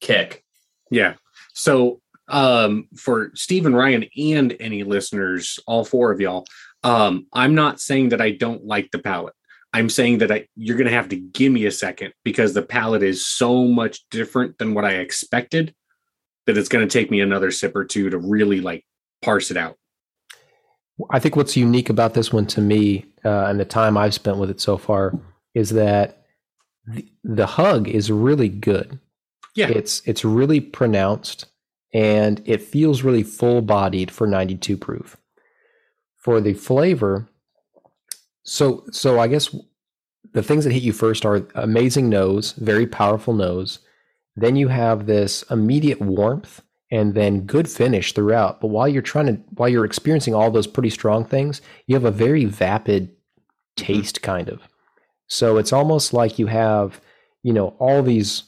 kick. 0.00 0.44
Yeah. 0.90 1.14
So 1.52 2.00
um 2.28 2.88
for 2.96 3.30
Steve 3.34 3.66
and 3.66 3.76
Ryan 3.76 4.06
and 4.16 4.56
any 4.60 4.82
listeners, 4.82 5.58
all 5.66 5.84
four 5.84 6.10
of 6.10 6.20
y'all, 6.20 6.46
um, 6.82 7.26
I'm 7.32 7.54
not 7.54 7.80
saying 7.80 8.10
that 8.10 8.20
I 8.20 8.30
don't 8.32 8.64
like 8.64 8.90
the 8.90 8.98
palate. 8.98 9.34
I'm 9.74 9.90
saying 9.90 10.18
that 10.18 10.30
I 10.30 10.46
you're 10.54 10.78
gonna 10.78 10.90
have 10.90 11.08
to 11.08 11.16
give 11.16 11.52
me 11.52 11.66
a 11.66 11.70
second 11.72 12.14
because 12.24 12.54
the 12.54 12.62
palate 12.62 13.02
is 13.02 13.26
so 13.26 13.64
much 13.64 14.08
different 14.08 14.56
than 14.58 14.72
what 14.72 14.84
I 14.84 14.94
expected 14.94 15.74
that 16.46 16.56
it's 16.56 16.68
gonna 16.68 16.86
take 16.86 17.10
me 17.10 17.20
another 17.20 17.50
sip 17.50 17.74
or 17.74 17.84
two 17.84 18.08
to 18.08 18.16
really 18.16 18.60
like 18.60 18.86
parse 19.20 19.50
it 19.50 19.56
out. 19.56 19.76
I 21.10 21.18
think 21.18 21.34
what's 21.34 21.56
unique 21.56 21.90
about 21.90 22.14
this 22.14 22.32
one 22.32 22.46
to 22.46 22.60
me, 22.60 23.04
uh, 23.24 23.46
and 23.46 23.58
the 23.58 23.64
time 23.64 23.96
I've 23.96 24.14
spent 24.14 24.38
with 24.38 24.48
it 24.48 24.60
so 24.60 24.78
far, 24.78 25.18
is 25.52 25.70
that 25.70 26.24
the, 26.86 27.08
the 27.24 27.46
hug 27.46 27.88
is 27.88 28.12
really 28.12 28.48
good. 28.48 29.00
Yeah. 29.56 29.70
It's 29.70 30.02
it's 30.06 30.24
really 30.24 30.60
pronounced, 30.60 31.46
and 31.92 32.40
it 32.44 32.62
feels 32.62 33.02
really 33.02 33.24
full 33.24 33.60
bodied 33.60 34.12
for 34.12 34.28
92 34.28 34.76
proof. 34.76 35.16
For 36.16 36.40
the 36.40 36.54
flavor, 36.54 37.28
so 38.44 38.84
so 38.90 39.18
I 39.18 39.28
guess 39.28 39.54
the 40.32 40.42
things 40.42 40.64
that 40.64 40.72
hit 40.72 40.82
you 40.82 40.92
first 40.92 41.24
are 41.24 41.46
amazing 41.54 42.08
nose, 42.08 42.52
very 42.52 42.86
powerful 42.86 43.34
nose. 43.34 43.80
Then 44.36 44.56
you 44.56 44.68
have 44.68 45.06
this 45.06 45.42
immediate 45.50 46.00
warmth 46.00 46.60
and 46.90 47.14
then 47.14 47.46
good 47.46 47.68
finish 47.68 48.12
throughout. 48.12 48.60
But 48.60 48.68
while 48.68 48.88
you're 48.88 49.02
trying 49.02 49.26
to 49.26 49.34
while 49.54 49.68
you're 49.68 49.84
experiencing 49.84 50.34
all 50.34 50.50
those 50.50 50.66
pretty 50.66 50.90
strong 50.90 51.24
things, 51.24 51.60
you 51.86 51.94
have 51.94 52.04
a 52.04 52.10
very 52.10 52.44
vapid 52.44 53.10
taste 53.76 54.22
kind 54.22 54.48
of. 54.48 54.60
So 55.26 55.56
it's 55.56 55.72
almost 55.72 56.12
like 56.12 56.38
you 56.38 56.46
have, 56.46 57.00
you 57.42 57.52
know, 57.52 57.68
all 57.78 58.02
these 58.02 58.44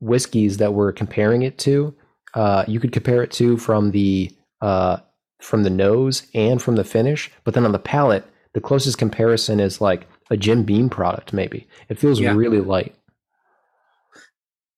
whiskeys 0.00 0.58
that 0.58 0.74
we're 0.74 0.92
comparing 0.92 1.42
it 1.42 1.58
to. 1.58 1.94
Uh, 2.34 2.64
you 2.68 2.78
could 2.78 2.92
compare 2.92 3.22
it 3.22 3.30
to 3.32 3.56
from 3.56 3.92
the 3.92 4.30
uh, 4.60 4.98
from 5.40 5.62
the 5.62 5.70
nose 5.70 6.26
and 6.34 6.60
from 6.60 6.76
the 6.76 6.84
finish, 6.84 7.30
but 7.44 7.54
then 7.54 7.64
on 7.64 7.72
the 7.72 7.78
palate, 7.78 8.24
the 8.58 8.66
closest 8.66 8.98
comparison 8.98 9.60
is 9.60 9.80
like 9.80 10.08
a 10.30 10.36
Jim 10.36 10.64
Beam 10.64 10.90
product. 10.90 11.32
Maybe 11.32 11.68
it 11.88 11.96
feels 11.96 12.18
Yeah. 12.18 12.32
really 12.34 12.60
light. 12.60 12.92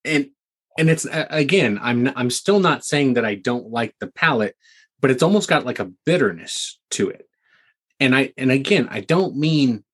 and 0.04 0.30
and 0.78 0.88
it's 0.88 1.06
again 1.12 1.78
i'm 1.82 2.10
I'm 2.16 2.30
still 2.30 2.58
not 2.58 2.87
saying 2.87 3.14
that 3.14 3.25
i 3.26 3.34
don't 3.34 3.68
like 3.70 3.94
the 4.00 4.06
palate 4.06 4.54
but 5.00 5.10
it's 5.10 5.22
almost 5.22 5.46
got 5.49 5.66
like 5.66 5.78
a 5.78 5.90
bitterness 6.06 6.78
to 6.92 7.10
it 7.10 7.28
and 7.99 8.14
i 8.14 8.32
and 8.38 8.50
again 8.50 8.88
i 8.90 9.00
don't 9.00 9.37
mean 9.37 9.84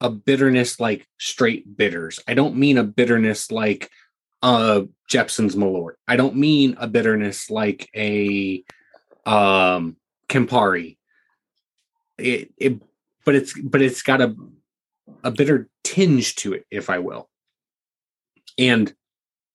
a 0.00 0.08
bitterness 0.08 0.80
like 0.80 1.06
straight 1.18 1.76
bitters 1.76 2.20
i 2.26 2.32
don't 2.32 2.56
mean 2.56 2.78
a 2.78 2.84
bitterness 2.84 3.50
like 3.50 3.90
uh 4.42 4.82
Jeppson's 5.10 5.56
Malort 5.56 5.96
i 6.08 6.16
don't 6.16 6.36
mean 6.36 6.76
a 6.78 6.86
bitterness 6.88 7.50
like 7.50 7.90
a 7.94 8.64
um 9.26 9.96
campari 10.30 10.96
it, 12.16 12.50
it 12.56 12.80
but 13.24 13.34
it's 13.34 13.58
but 13.60 13.82
it's 13.82 14.02
got 14.02 14.20
a 14.20 14.34
a 15.22 15.30
bitter 15.30 15.68
tinge 15.82 16.34
to 16.34 16.52
it 16.54 16.64
if 16.70 16.88
i 16.88 16.98
will 16.98 17.28
and 18.58 18.94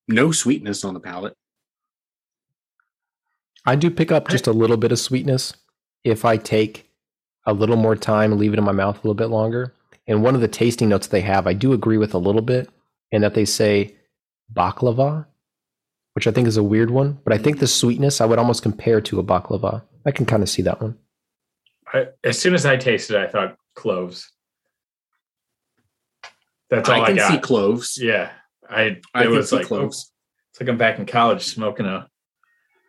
no 0.07 0.31
sweetness 0.31 0.83
on 0.83 0.93
the 0.93 0.99
palate. 0.99 1.35
I 3.65 3.75
do 3.75 3.89
pick 3.91 4.11
up 4.11 4.27
just 4.29 4.47
a 4.47 4.51
little 4.51 4.77
bit 4.77 4.91
of 4.91 4.99
sweetness 4.99 5.53
if 6.03 6.25
I 6.25 6.37
take 6.37 6.89
a 7.45 7.53
little 7.53 7.75
more 7.75 7.95
time 7.95 8.31
and 8.31 8.39
leave 8.39 8.53
it 8.53 8.59
in 8.59 8.65
my 8.65 8.71
mouth 8.71 8.95
a 8.95 8.99
little 8.99 9.13
bit 9.13 9.27
longer. 9.27 9.73
And 10.07 10.23
one 10.23 10.33
of 10.33 10.41
the 10.41 10.47
tasting 10.47 10.89
notes 10.89 11.07
they 11.07 11.21
have, 11.21 11.45
I 11.45 11.53
do 11.53 11.73
agree 11.73 11.97
with 11.97 12.13
a 12.13 12.19
little 12.19 12.41
bit, 12.41 12.69
in 13.11 13.21
that 13.21 13.35
they 13.35 13.45
say 13.45 13.95
baklava, 14.51 15.27
which 16.13 16.25
I 16.25 16.31
think 16.31 16.47
is 16.47 16.57
a 16.57 16.63
weird 16.63 16.89
one. 16.89 17.19
But 17.23 17.33
I 17.33 17.37
think 17.37 17.59
the 17.59 17.67
sweetness 17.67 18.21
I 18.21 18.25
would 18.25 18.39
almost 18.39 18.63
compare 18.63 19.01
to 19.01 19.19
a 19.19 19.23
baklava. 19.23 19.83
I 20.05 20.11
can 20.11 20.25
kind 20.25 20.41
of 20.41 20.49
see 20.49 20.63
that 20.63 20.81
one. 20.81 20.97
I, 21.93 22.07
as 22.23 22.39
soon 22.39 22.53
as 22.53 22.65
I 22.65 22.77
tasted 22.77 23.15
it, 23.15 23.23
I 23.23 23.27
thought 23.27 23.55
cloves. 23.75 24.31
That's 26.69 26.87
all 26.89 27.01
I 27.01 27.07
I, 27.07 27.13
got. 27.13 27.31
see 27.31 27.39
cloves. 27.39 27.97
yeah. 28.01 28.31
I 28.69 28.81
it 28.83 29.05
I 29.13 29.23
can 29.23 29.31
was 29.31 29.49
see 29.49 29.55
like 29.55 29.65
oh, 29.65 29.67
cloves. 29.67 30.11
it's 30.51 30.61
like 30.61 30.69
I'm 30.69 30.77
back 30.77 30.99
in 30.99 31.05
college 31.07 31.41
smoking 31.43 31.87
a 31.87 32.07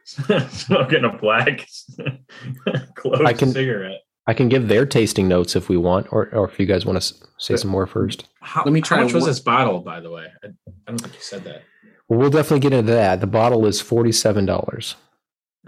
smoking 0.50 1.04
a 1.04 1.16
black 1.16 1.66
clove 2.96 3.22
I 3.22 3.32
can- 3.32 3.52
cigarette. 3.52 4.00
I 4.26 4.34
can 4.34 4.48
give 4.48 4.68
their 4.68 4.86
tasting 4.86 5.26
notes 5.26 5.56
if 5.56 5.68
we 5.68 5.76
want, 5.76 6.06
or, 6.12 6.28
or 6.32 6.48
if 6.48 6.60
you 6.60 6.66
guys 6.66 6.84
want 6.86 7.02
to 7.02 7.14
say 7.38 7.56
some 7.56 7.70
more 7.70 7.86
first. 7.86 8.26
How, 8.40 8.62
Let 8.62 8.72
me 8.72 8.80
try 8.80 8.98
How 8.98 9.04
much 9.04 9.14
was 9.14 9.24
this 9.24 9.40
bottle, 9.40 9.80
by 9.80 9.98
the 9.98 10.10
way? 10.10 10.26
I, 10.44 10.48
I 10.48 10.50
don't 10.86 11.00
think 11.00 11.14
you 11.14 11.20
said 11.20 11.42
that. 11.44 11.62
Well, 12.06 12.20
we'll 12.20 12.30
definitely 12.30 12.60
get 12.60 12.72
into 12.72 12.92
that. 12.92 13.20
The 13.20 13.26
bottle 13.26 13.66
is 13.66 13.82
$47. 13.82 14.94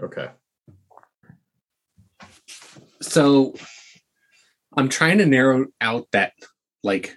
Okay. 0.01 0.29
So 3.03 3.53
I'm 4.75 4.89
trying 4.89 5.17
to 5.19 5.25
narrow 5.25 5.67
out 5.81 6.07
that 6.13 6.33
like 6.83 7.13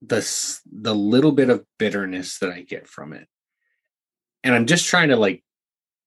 the 0.00 0.26
the 0.70 0.94
little 0.94 1.32
bit 1.32 1.50
of 1.50 1.64
bitterness 1.78 2.38
that 2.38 2.50
I 2.50 2.62
get 2.62 2.88
from 2.88 3.12
it. 3.12 3.28
And 4.42 4.54
I'm 4.54 4.66
just 4.66 4.86
trying 4.86 5.10
to 5.10 5.16
like 5.16 5.44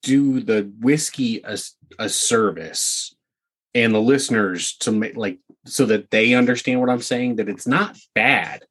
do 0.03 0.41
the 0.41 0.71
whiskey 0.79 1.43
a 1.97 2.09
service 2.09 3.15
and 3.73 3.93
the 3.93 4.01
listeners 4.01 4.75
to 4.77 4.91
make 4.91 5.15
like 5.15 5.39
so 5.65 5.85
that 5.85 6.09
they 6.09 6.33
understand 6.33 6.79
what 6.79 6.89
I'm 6.89 7.01
saying 7.01 7.37
that 7.37 7.49
it's 7.49 7.67
not 7.67 7.97
bad. 8.13 8.63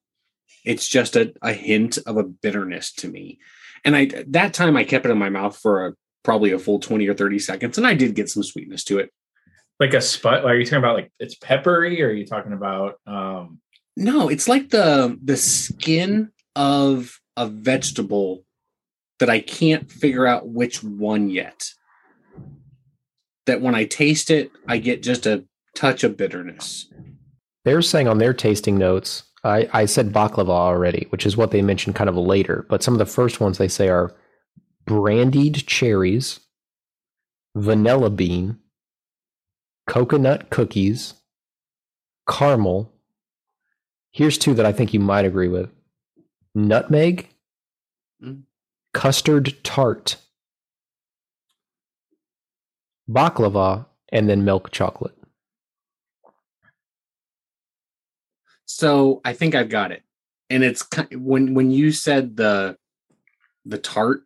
It's 0.64 0.88
just 0.88 1.16
a, 1.16 1.33
a 1.42 1.52
hint 1.52 1.99
of 2.06 2.16
a 2.16 2.25
bitterness 2.25 2.92
to 2.94 3.09
me. 3.09 3.38
And 3.85 3.97
I 3.97 4.25
that 4.28 4.54
time 4.54 4.76
I 4.76 4.85
kept 4.85 5.06
it 5.06 5.11
in 5.11 5.18
my 5.18 5.30
mouth 5.30 5.56
for 5.59 5.87
a 5.87 5.94
probably 6.24 6.50
a 6.50 6.58
full 6.58 6.80
20 6.80 7.06
or 7.06 7.14
30 7.14 7.38
seconds 7.38 7.78
and 7.78 7.86
I 7.86 7.94
did 7.94 8.14
get 8.14 8.28
some 8.28 8.42
sweetness 8.42 8.82
to 8.84 8.98
it. 8.98 9.10
Like 9.78 9.94
a 9.94 10.00
sput. 10.00 10.44
Are 10.44 10.56
you 10.56 10.64
talking 10.64 10.78
about 10.78 10.94
like 10.94 11.12
it's 11.18 11.34
peppery, 11.34 12.00
or 12.02 12.08
are 12.08 12.12
you 12.12 12.26
talking 12.26 12.52
about 12.52 12.94
um 13.06 13.60
No, 13.96 14.28
it's 14.28 14.48
like 14.48 14.70
the 14.70 15.18
the 15.22 15.36
skin 15.36 16.30
of 16.54 17.20
a 17.36 17.46
vegetable 17.46 18.44
that 19.18 19.30
I 19.30 19.40
can't 19.40 19.90
figure 19.90 20.26
out 20.26 20.48
which 20.48 20.82
one 20.82 21.30
yet. 21.30 21.70
That 23.46 23.60
when 23.60 23.74
I 23.74 23.84
taste 23.84 24.30
it, 24.30 24.50
I 24.66 24.78
get 24.78 25.02
just 25.02 25.26
a 25.26 25.44
touch 25.74 26.04
of 26.04 26.16
bitterness. 26.16 26.88
They're 27.64 27.82
saying 27.82 28.08
on 28.08 28.18
their 28.18 28.32
tasting 28.32 28.78
notes, 28.78 29.24
I, 29.42 29.68
I 29.72 29.84
said 29.86 30.12
baklava 30.12 30.50
already, 30.50 31.06
which 31.10 31.26
is 31.26 31.36
what 31.36 31.50
they 31.50 31.62
mentioned 31.62 31.94
kind 31.96 32.08
of 32.08 32.16
later, 32.16 32.66
but 32.68 32.82
some 32.82 32.94
of 32.94 32.98
the 32.98 33.06
first 33.06 33.40
ones 33.40 33.58
they 33.58 33.68
say 33.68 33.88
are 33.88 34.14
brandied 34.86 35.66
cherries, 35.66 36.40
vanilla 37.54 38.10
bean, 38.10 38.58
coconut 39.86 40.50
cookies, 40.50 41.14
caramel. 42.28 42.92
Here's 44.12 44.38
two 44.38 44.54
that 44.54 44.66
I 44.66 44.72
think 44.72 44.94
you 44.94 45.00
might 45.00 45.24
agree 45.24 45.48
with 45.48 45.70
nutmeg, 46.54 47.28
Mm. 48.22 48.44
custard 48.92 49.56
tart, 49.64 50.16
baklava, 53.10 53.86
and 54.10 54.28
then 54.28 54.44
milk 54.44 54.70
chocolate. 54.70 55.16
So 58.66 59.20
I 59.24 59.32
think 59.32 59.54
I've 59.54 59.68
got 59.68 59.92
it. 59.92 60.02
And 60.50 60.62
it's 60.62 60.86
when 61.12 61.54
when 61.54 61.70
you 61.70 61.90
said 61.92 62.36
the 62.36 62.76
the 63.64 63.78
tart 63.78 64.22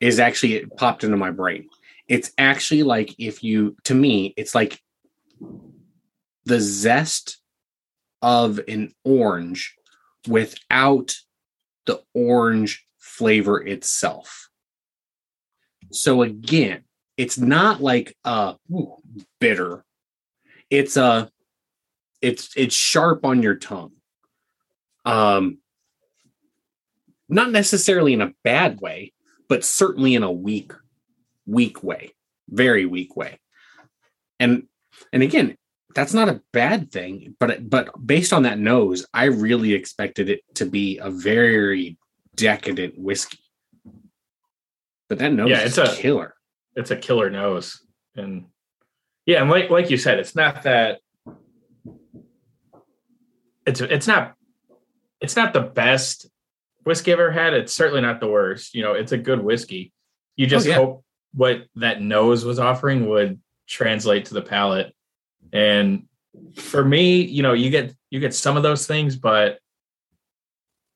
is 0.00 0.18
actually 0.18 0.54
it 0.54 0.76
popped 0.76 1.04
into 1.04 1.16
my 1.16 1.30
brain. 1.30 1.68
It's 2.06 2.32
actually 2.38 2.82
like 2.82 3.14
if 3.18 3.42
you 3.42 3.76
to 3.84 3.94
me 3.94 4.34
it's 4.36 4.54
like 4.54 4.80
the 6.44 6.60
zest 6.60 7.38
of 8.22 8.60
an 8.68 8.92
orange 9.04 9.74
without 10.26 11.14
the 11.86 12.02
orange 12.14 12.86
flavor 12.98 13.60
itself. 13.60 14.48
So 15.90 16.22
again, 16.22 16.84
it's 17.16 17.38
not 17.38 17.80
like 17.80 18.16
a 18.24 18.56
ooh, 18.70 18.96
bitter. 19.40 19.84
It's 20.70 20.96
a 20.96 21.30
it's 22.20 22.50
it's 22.56 22.74
sharp 22.74 23.24
on 23.24 23.42
your 23.42 23.54
tongue 23.54 23.92
um 25.04 25.58
not 27.28 27.50
necessarily 27.50 28.12
in 28.12 28.20
a 28.20 28.32
bad 28.42 28.80
way 28.80 29.12
but 29.48 29.64
certainly 29.64 30.14
in 30.14 30.22
a 30.22 30.32
weak 30.32 30.72
weak 31.46 31.82
way 31.82 32.12
very 32.50 32.84
weak 32.86 33.16
way. 33.16 33.38
And 34.40 34.64
and 35.12 35.22
again 35.22 35.56
that's 35.94 36.12
not 36.14 36.28
a 36.28 36.40
bad 36.52 36.90
thing 36.92 37.34
but 37.40 37.68
but 37.68 37.88
based 38.06 38.32
on 38.32 38.42
that 38.42 38.58
nose 38.58 39.06
i 39.14 39.24
really 39.24 39.72
expected 39.72 40.28
it 40.28 40.40
to 40.54 40.66
be 40.66 40.98
a 40.98 41.10
very 41.10 41.96
decadent 42.34 42.98
whiskey. 42.98 43.38
But 45.08 45.18
that 45.18 45.32
nose 45.32 45.50
Yeah, 45.50 45.62
is 45.62 45.78
it's 45.78 45.90
a- 45.92 45.96
killer. 45.96 46.34
it's 46.76 46.90
a 46.90 46.96
killer 46.96 47.30
nose. 47.30 47.80
And 48.16 48.46
yeah 49.26 49.40
and 49.42 49.50
like 49.50 49.70
like 49.70 49.90
you 49.90 49.96
said 49.98 50.18
it's 50.18 50.34
not 50.36 50.62
that 50.62 51.00
it's 53.66 53.80
it's 53.80 54.06
not 54.06 54.34
it's 55.20 55.36
not 55.36 55.52
the 55.52 55.60
best 55.60 56.28
whiskey 56.88 57.12
I've 57.12 57.20
ever 57.20 57.30
had 57.30 57.52
it's 57.52 57.74
certainly 57.74 58.00
not 58.00 58.18
the 58.18 58.28
worst 58.28 58.74
you 58.74 58.82
know 58.82 58.94
it's 58.94 59.12
a 59.12 59.18
good 59.18 59.44
whiskey 59.44 59.92
you 60.36 60.46
oh, 60.46 60.48
just 60.48 60.66
yeah. 60.66 60.76
hope 60.76 61.04
what 61.34 61.66
that 61.76 62.00
nose 62.00 62.46
was 62.46 62.58
offering 62.58 63.06
would 63.10 63.38
translate 63.66 64.24
to 64.24 64.34
the 64.34 64.40
palate 64.40 64.94
and 65.52 66.06
for 66.56 66.82
me 66.82 67.20
you 67.20 67.42
know 67.42 67.52
you 67.52 67.68
get 67.68 67.94
you 68.08 68.20
get 68.20 68.34
some 68.34 68.56
of 68.56 68.62
those 68.62 68.86
things 68.86 69.16
but 69.16 69.58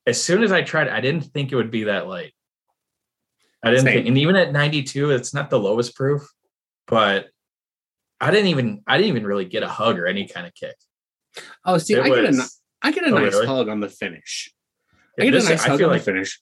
as 0.07 0.21
soon 0.23 0.43
as 0.43 0.51
i 0.51 0.63
tried 0.63 0.89
i 0.89 1.03
didn't 1.03 1.25
think 1.25 1.53
it 1.53 1.57
would 1.57 1.71
be 1.71 1.85
that 1.85 2.09
light 2.09 2.33
i 3.63 3.69
didn't 3.69 3.85
Same. 3.85 3.95
think 3.97 4.09
and 4.09 4.17
even 4.17 4.35
at 4.35 4.51
92 4.51 5.11
it's 5.11 5.35
not 5.35 5.51
the 5.51 5.59
lowest 5.59 5.95
proof 5.95 6.27
but 6.87 7.27
i 8.19 8.31
didn't 8.31 8.47
even 8.47 8.83
i 8.87 8.97
didn't 8.97 9.11
even 9.11 9.27
really 9.27 9.45
get 9.45 9.63
a 9.63 9.69
hug 9.69 9.99
or 9.99 10.07
any 10.07 10.27
kind 10.27 10.47
of 10.47 10.55
kick 10.55 10.77
oh 11.67 11.77
see 11.77 11.93
it 11.93 12.01
i 12.01 12.09
get 12.09 12.25
a 12.25 12.29
was- 12.29 12.61
i 12.81 12.91
get 12.91 13.05
a 13.05 13.09
Oh, 13.09 13.19
nice 13.19 13.35
really? 13.35 13.47
hug 13.47 13.69
on 13.69 13.81
the 13.81 13.91
finish 13.91 14.51
i 15.21 15.25
get 15.25 15.31
this- 15.33 15.47
a 15.47 15.51
nice 15.51 15.65
I 15.65 15.69
hug 15.71 15.79
feel 15.79 15.89
like 15.89 16.03
the 16.03 16.13
finish 16.13 16.41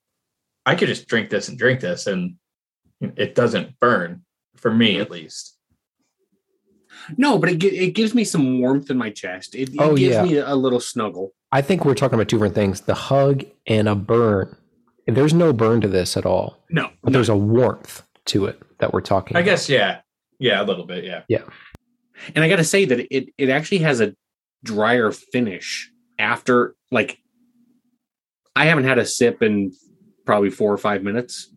i 0.66 0.74
could 0.74 0.88
just 0.88 1.06
drink 1.08 1.30
this 1.30 1.48
and 1.48 1.58
drink 1.58 1.80
this 1.80 2.06
and 2.06 2.36
it 3.00 3.34
doesn't 3.34 3.78
burn 3.78 4.24
for 4.56 4.72
me 4.72 5.00
at 5.00 5.10
least 5.10 5.56
No, 7.16 7.38
but 7.38 7.48
it 7.50 7.62
it 7.64 7.94
gives 7.94 8.14
me 8.14 8.24
some 8.24 8.60
warmth 8.60 8.90
in 8.90 8.98
my 8.98 9.10
chest. 9.10 9.54
It, 9.54 9.70
it 9.70 9.76
Oh, 9.78 9.96
gives 9.96 10.14
yeah. 10.16 10.22
me 10.24 10.36
a, 10.36 10.52
a 10.52 10.54
little 10.54 10.80
snuggle. 10.80 11.32
I 11.50 11.62
think 11.62 11.84
we're 11.84 11.94
talking 11.94 12.14
about 12.14 12.28
two 12.28 12.36
different 12.36 12.54
things 12.54 12.82
the 12.82 12.94
hug 12.94 13.44
and 13.66 13.88
a 13.88 13.94
burn. 13.94 14.54
There's 15.06 15.32
no 15.34 15.52
burn 15.52 15.80
to 15.80 15.88
this 15.88 16.16
at 16.16 16.26
all, 16.26 16.58
No, 16.68 16.90
but 17.02 17.12
there's 17.12 17.28
a 17.30 17.36
warmth 17.36 18.02
to 18.26 18.44
it 18.46 18.60
that 18.78 18.92
we're 18.92 19.00
talking 19.00 19.36
i 19.36 19.40
about. 19.40 19.50
guess 19.50 19.68
yeah 19.68 20.00
yeah 20.38 20.60
a 20.62 20.64
little 20.64 20.84
bit 20.84 21.04
yeah, 21.04 21.22
yeah 21.28 21.42
and 22.34 22.44
I 22.44 22.48
got 22.50 22.56
to 22.56 22.64
say 22.64 22.84
that 22.84 23.00
it 23.16 23.30
it 23.38 23.48
actually 23.48 23.78
has 23.78 24.00
a 24.00 24.14
drier 24.62 25.10
finish 25.10 25.90
after 26.18 26.74
like 26.90 27.18
I 28.60 28.66
haven't 28.66 28.84
had 28.84 28.98
a 28.98 29.06
sip 29.06 29.42
in 29.42 29.72
probably 30.26 30.50
four 30.50 30.70
or 30.70 30.76
five 30.76 31.02
minutes. 31.02 31.50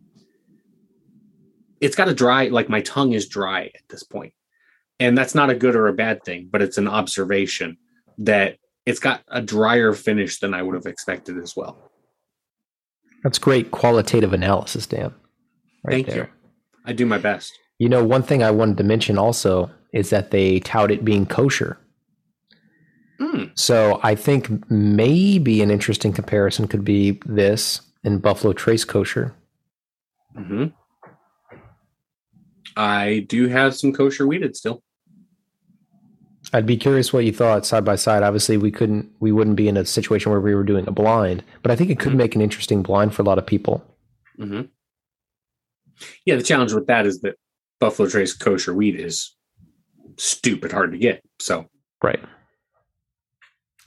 It's 1.78 1.94
got 1.94 2.08
a 2.08 2.14
dry 2.14 2.48
like 2.48 2.70
my 2.70 2.80
tongue 2.80 3.12
is 3.12 3.28
dry 3.28 3.64
at 3.64 3.82
this 3.90 4.02
point, 4.02 4.32
and 4.98 5.16
that's 5.16 5.34
not 5.34 5.50
a 5.50 5.54
good 5.54 5.76
or 5.76 5.88
a 5.88 5.92
bad 5.92 6.24
thing, 6.24 6.48
but 6.50 6.62
it's 6.62 6.78
an 6.78 6.88
observation 6.88 7.76
that 8.16 8.56
it's 8.86 9.00
got 9.00 9.20
a 9.28 9.42
drier 9.42 9.92
finish 9.92 10.40
than 10.40 10.54
I 10.54 10.62
would 10.62 10.74
have 10.76 10.86
expected 10.86 11.36
as 11.36 11.54
well. 11.54 11.90
That's 13.22 13.38
great 13.38 13.70
qualitative 13.70 14.32
analysis, 14.32 14.86
Dan. 14.86 15.12
Right 15.84 15.92
Thank 15.92 16.06
there. 16.06 16.16
you. 16.16 16.50
I 16.86 16.94
do 16.94 17.04
my 17.04 17.18
best. 17.18 17.52
You 17.78 17.90
know, 17.90 18.02
one 18.02 18.22
thing 18.22 18.42
I 18.42 18.50
wanted 18.50 18.78
to 18.78 18.84
mention 18.84 19.18
also 19.18 19.70
is 19.92 20.08
that 20.08 20.30
they 20.30 20.60
tout 20.60 20.90
it 20.90 21.04
being 21.04 21.26
kosher. 21.26 21.78
So 23.54 24.00
I 24.02 24.14
think 24.14 24.70
maybe 24.70 25.62
an 25.62 25.70
interesting 25.70 26.12
comparison 26.12 26.66
could 26.68 26.84
be 26.84 27.20
this 27.24 27.80
and 28.02 28.20
Buffalo 28.20 28.52
Trace 28.52 28.84
kosher. 28.84 29.34
hmm 30.36 30.66
I 32.76 33.24
do 33.28 33.46
have 33.46 33.76
some 33.76 33.92
kosher 33.92 34.26
weeded 34.26 34.56
still. 34.56 34.82
I'd 36.52 36.66
be 36.66 36.76
curious 36.76 37.12
what 37.12 37.24
you 37.24 37.32
thought 37.32 37.64
side 37.64 37.84
by 37.84 37.94
side. 37.94 38.22
Obviously, 38.24 38.56
we 38.56 38.72
couldn't, 38.72 39.10
we 39.20 39.30
wouldn't 39.30 39.54
be 39.56 39.68
in 39.68 39.76
a 39.76 39.84
situation 39.84 40.32
where 40.32 40.40
we 40.40 40.54
were 40.54 40.64
doing 40.64 40.86
a 40.88 40.90
blind, 40.90 41.44
but 41.62 41.70
I 41.70 41.76
think 41.76 41.90
it 41.90 41.98
could 42.00 42.12
Mhm. 42.12 42.16
make 42.16 42.34
an 42.34 42.40
interesting 42.40 42.82
blind 42.82 43.14
for 43.14 43.22
a 43.22 43.24
lot 43.24 43.38
of 43.38 43.46
people. 43.46 43.84
hmm 44.36 44.62
Yeah, 46.26 46.34
the 46.34 46.42
challenge 46.42 46.72
with 46.72 46.88
that 46.88 47.06
is 47.06 47.20
that 47.20 47.36
Buffalo 47.78 48.08
Trace 48.08 48.32
kosher 48.32 48.74
wheat 48.74 48.98
is 48.98 49.36
stupid 50.16 50.72
hard 50.72 50.90
to 50.92 50.98
get. 50.98 51.22
So 51.40 51.66
Right. 52.02 52.20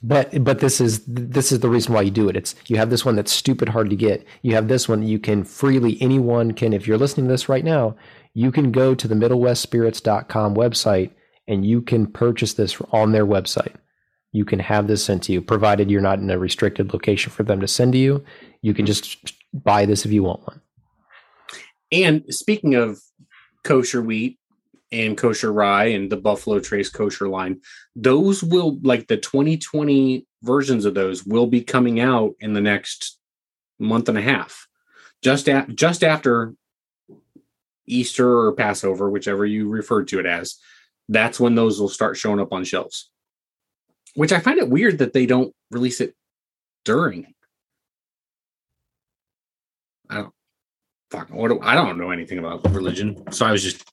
But 0.02 0.44
but 0.44 0.60
this 0.60 0.80
is 0.80 1.04
this 1.06 1.50
is 1.50 1.60
the 1.60 1.68
reason 1.68 1.92
why 1.92 2.02
you 2.02 2.10
do 2.10 2.28
it. 2.28 2.36
It's 2.36 2.54
you 2.66 2.76
have 2.76 2.90
this 2.90 3.04
one 3.04 3.16
that's 3.16 3.32
stupid 3.32 3.68
hard 3.70 3.90
to 3.90 3.96
get. 3.96 4.24
You 4.42 4.54
have 4.54 4.68
this 4.68 4.88
one 4.88 5.00
that 5.00 5.06
you 5.06 5.18
can 5.18 5.42
freely 5.42 6.00
anyone 6.00 6.52
can 6.52 6.72
if 6.72 6.86
you're 6.86 6.98
listening 6.98 7.26
to 7.26 7.32
this 7.32 7.48
right 7.48 7.64
now, 7.64 7.96
you 8.32 8.52
can 8.52 8.70
go 8.70 8.94
to 8.94 9.08
the 9.08 9.16
middlewestspirits.com 9.16 10.54
website 10.54 11.10
and 11.48 11.66
you 11.66 11.82
can 11.82 12.06
purchase 12.06 12.54
this 12.54 12.80
on 12.92 13.10
their 13.10 13.26
website. 13.26 13.74
You 14.30 14.44
can 14.44 14.60
have 14.60 14.86
this 14.86 15.04
sent 15.04 15.24
to 15.24 15.32
you 15.32 15.40
provided 15.40 15.90
you're 15.90 16.00
not 16.00 16.20
in 16.20 16.30
a 16.30 16.38
restricted 16.38 16.92
location 16.92 17.32
for 17.32 17.42
them 17.42 17.60
to 17.60 17.66
send 17.66 17.92
to 17.94 17.98
you. 17.98 18.24
You 18.62 18.74
can 18.74 18.86
just 18.86 19.34
buy 19.52 19.84
this 19.84 20.04
if 20.04 20.12
you 20.12 20.22
want 20.22 20.46
one. 20.46 20.60
And 21.90 22.22
speaking 22.28 22.74
of 22.74 23.00
kosher 23.64 24.02
wheat 24.02 24.38
and 24.90 25.16
kosher 25.16 25.52
rye 25.52 25.86
and 25.86 26.10
the 26.10 26.16
Buffalo 26.16 26.60
Trace 26.60 26.88
kosher 26.88 27.28
line, 27.28 27.60
those 27.94 28.42
will 28.42 28.78
like 28.82 29.06
the 29.06 29.16
2020 29.16 30.26
versions 30.42 30.84
of 30.84 30.94
those 30.94 31.24
will 31.24 31.46
be 31.46 31.62
coming 31.62 32.00
out 32.00 32.34
in 32.40 32.52
the 32.52 32.60
next 32.60 33.18
month 33.78 34.08
and 34.08 34.18
a 34.18 34.22
half. 34.22 34.66
Just 35.22 35.48
at 35.48 35.74
just 35.74 36.04
after 36.04 36.54
Easter 37.86 38.46
or 38.46 38.52
Passover, 38.52 39.10
whichever 39.10 39.44
you 39.44 39.68
refer 39.68 40.04
to 40.04 40.20
it 40.20 40.26
as, 40.26 40.56
that's 41.08 41.40
when 41.40 41.54
those 41.54 41.80
will 41.80 41.88
start 41.88 42.16
showing 42.16 42.40
up 42.40 42.52
on 42.52 42.64
shelves. 42.64 43.10
Which 44.14 44.32
I 44.32 44.40
find 44.40 44.58
it 44.58 44.68
weird 44.68 44.98
that 44.98 45.12
they 45.12 45.26
don't 45.26 45.54
release 45.70 46.00
it 46.00 46.14
during. 46.84 47.34
I 50.10 50.16
don't 50.16 50.34
fuck 51.10 51.30
what 51.30 51.48
do, 51.48 51.60
I 51.60 51.74
don't 51.74 51.98
know 51.98 52.10
anything 52.10 52.38
about 52.38 52.68
religion. 52.70 53.30
So 53.32 53.46
I 53.46 53.52
was 53.52 53.62
just 53.62 53.84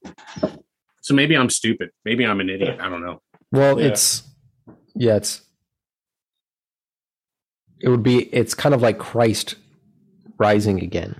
so 1.05 1.13
maybe 1.13 1.37
I'm 1.37 1.51
stupid. 1.51 1.91
Maybe 2.03 2.25
I'm 2.25 2.39
an 2.39 2.49
idiot. 2.49 2.79
I 2.81 2.89
don't 2.89 3.05
know. 3.05 3.21
Well, 3.51 3.79
yeah. 3.79 3.89
it's 3.89 4.23
yeah, 4.95 5.17
it's 5.17 5.43
it 7.79 7.89
would 7.89 8.01
be 8.01 8.23
it's 8.33 8.55
kind 8.55 8.73
of 8.73 8.81
like 8.81 8.97
Christ 8.97 9.53
rising 10.39 10.81
again. 10.81 11.15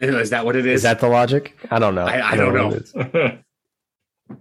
Is 0.00 0.30
that 0.30 0.44
what 0.44 0.56
it 0.56 0.66
is? 0.66 0.78
Is 0.78 0.82
that 0.82 0.98
the 0.98 1.06
logic? 1.06 1.56
I 1.70 1.78
don't 1.78 1.94
know. 1.94 2.04
I, 2.04 2.16
I, 2.16 2.30
I 2.30 2.36
don't, 2.36 2.52
don't, 2.52 2.94
know. 2.96 3.10
know. 3.14 4.36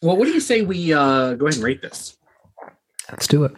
well, 0.00 0.16
what 0.16 0.26
do 0.26 0.30
you 0.30 0.38
say 0.38 0.62
we 0.62 0.94
uh, 0.94 1.34
go 1.34 1.46
ahead 1.46 1.56
and 1.56 1.64
rate 1.64 1.82
this? 1.82 2.16
Let's 3.10 3.26
do 3.26 3.42
it. 3.42 3.52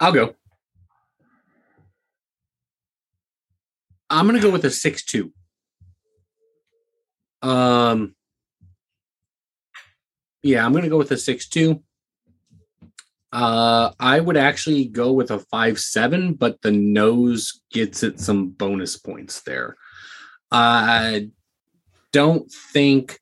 I'll 0.00 0.12
go. 0.12 0.36
I'm 4.08 4.26
going 4.26 4.40
to 4.40 4.42
go 4.42 4.50
with 4.50 4.64
a 4.64 4.70
6 4.70 5.04
2. 5.04 5.30
Um, 7.42 8.14
yeah, 10.42 10.64
I'm 10.64 10.72
gonna 10.72 10.88
go 10.88 10.98
with 10.98 11.10
a 11.12 11.16
six 11.16 11.48
two. 11.48 11.82
Uh, 13.32 13.92
I 14.00 14.18
would 14.18 14.36
actually 14.36 14.86
go 14.86 15.12
with 15.12 15.30
a 15.30 15.38
five 15.38 15.78
seven, 15.78 16.34
but 16.34 16.60
the 16.62 16.72
nose 16.72 17.62
gets 17.72 18.02
it 18.02 18.18
some 18.18 18.48
bonus 18.50 18.96
points 18.96 19.42
there. 19.42 19.76
I 20.50 21.28
don't 22.12 22.50
think 22.50 23.20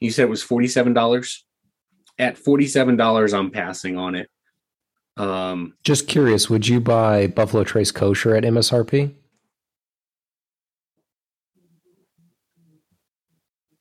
you 0.00 0.10
said 0.10 0.24
it 0.24 0.30
was 0.30 0.42
forty 0.42 0.68
seven 0.68 0.92
dollars. 0.92 1.44
At 2.18 2.36
forty 2.36 2.66
seven 2.66 2.96
dollars, 2.96 3.32
I'm 3.32 3.50
passing 3.50 3.96
on 3.96 4.16
it. 4.16 4.28
Um, 5.16 5.74
Just 5.84 6.08
curious, 6.08 6.48
would 6.48 6.66
you 6.66 6.80
buy 6.80 7.26
Buffalo 7.26 7.64
Trace 7.64 7.90
kosher 7.92 8.34
at 8.34 8.44
MSRP? 8.44 9.14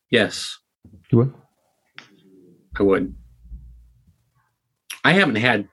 Yes, 0.10 0.58
You 1.12 1.18
would. 1.20 1.34
I 2.80 2.84
would. 2.84 3.16
I 5.04 5.14
haven't 5.14 5.36
had 5.36 5.68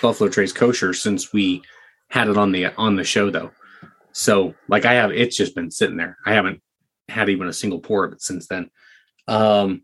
Buffalo 0.00 0.30
Trace 0.30 0.52
kosher 0.52 0.94
since 0.94 1.32
we 1.32 1.62
had 2.10 2.28
it 2.28 2.36
on 2.38 2.52
the 2.52 2.66
on 2.76 2.96
the 2.96 3.04
show 3.04 3.30
though. 3.30 3.50
So 4.12 4.54
like 4.68 4.84
I 4.84 4.94
have 4.94 5.10
it's 5.10 5.36
just 5.36 5.54
been 5.54 5.70
sitting 5.70 5.96
there. 5.96 6.16
I 6.24 6.34
haven't 6.34 6.62
had 7.08 7.28
even 7.28 7.48
a 7.48 7.52
single 7.52 7.80
pour 7.80 8.04
of 8.04 8.12
it 8.12 8.22
since 8.22 8.46
then. 8.46 8.70
Um 9.26 9.82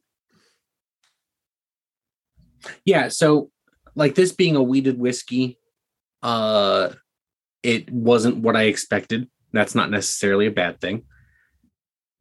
Yeah, 2.85 3.09
so 3.09 3.51
like 3.95 4.15
this 4.15 4.33
being 4.33 4.57
a 4.57 4.63
wheated 4.63 4.99
whiskey 4.99 5.59
uh 6.23 6.91
it 7.63 7.91
wasn't 7.91 8.39
what 8.39 8.57
I 8.57 8.65
expected. 8.65 9.29
That's 9.53 9.75
not 9.75 9.91
necessarily 9.91 10.47
a 10.47 10.51
bad 10.51 10.81
thing. 10.81 11.05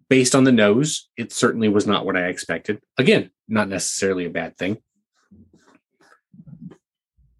Based 0.10 0.36
on 0.36 0.44
the 0.44 0.52
nose, 0.52 1.10
it 1.18 1.32
certainly 1.32 1.70
was 1.70 1.88
not 1.88 2.06
what 2.06 2.18
I 2.18 2.28
expected. 2.28 2.82
Again, 2.98 3.32
not 3.48 3.70
necessarily 3.70 4.26
a 4.26 4.30
bad 4.30 4.58
thing. 4.58 4.78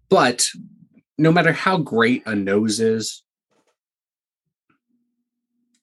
But 0.08 0.46
no 1.18 1.32
matter 1.32 1.52
how 1.52 1.78
great 1.78 2.22
a 2.26 2.34
nose 2.34 2.80
is, 2.80 3.22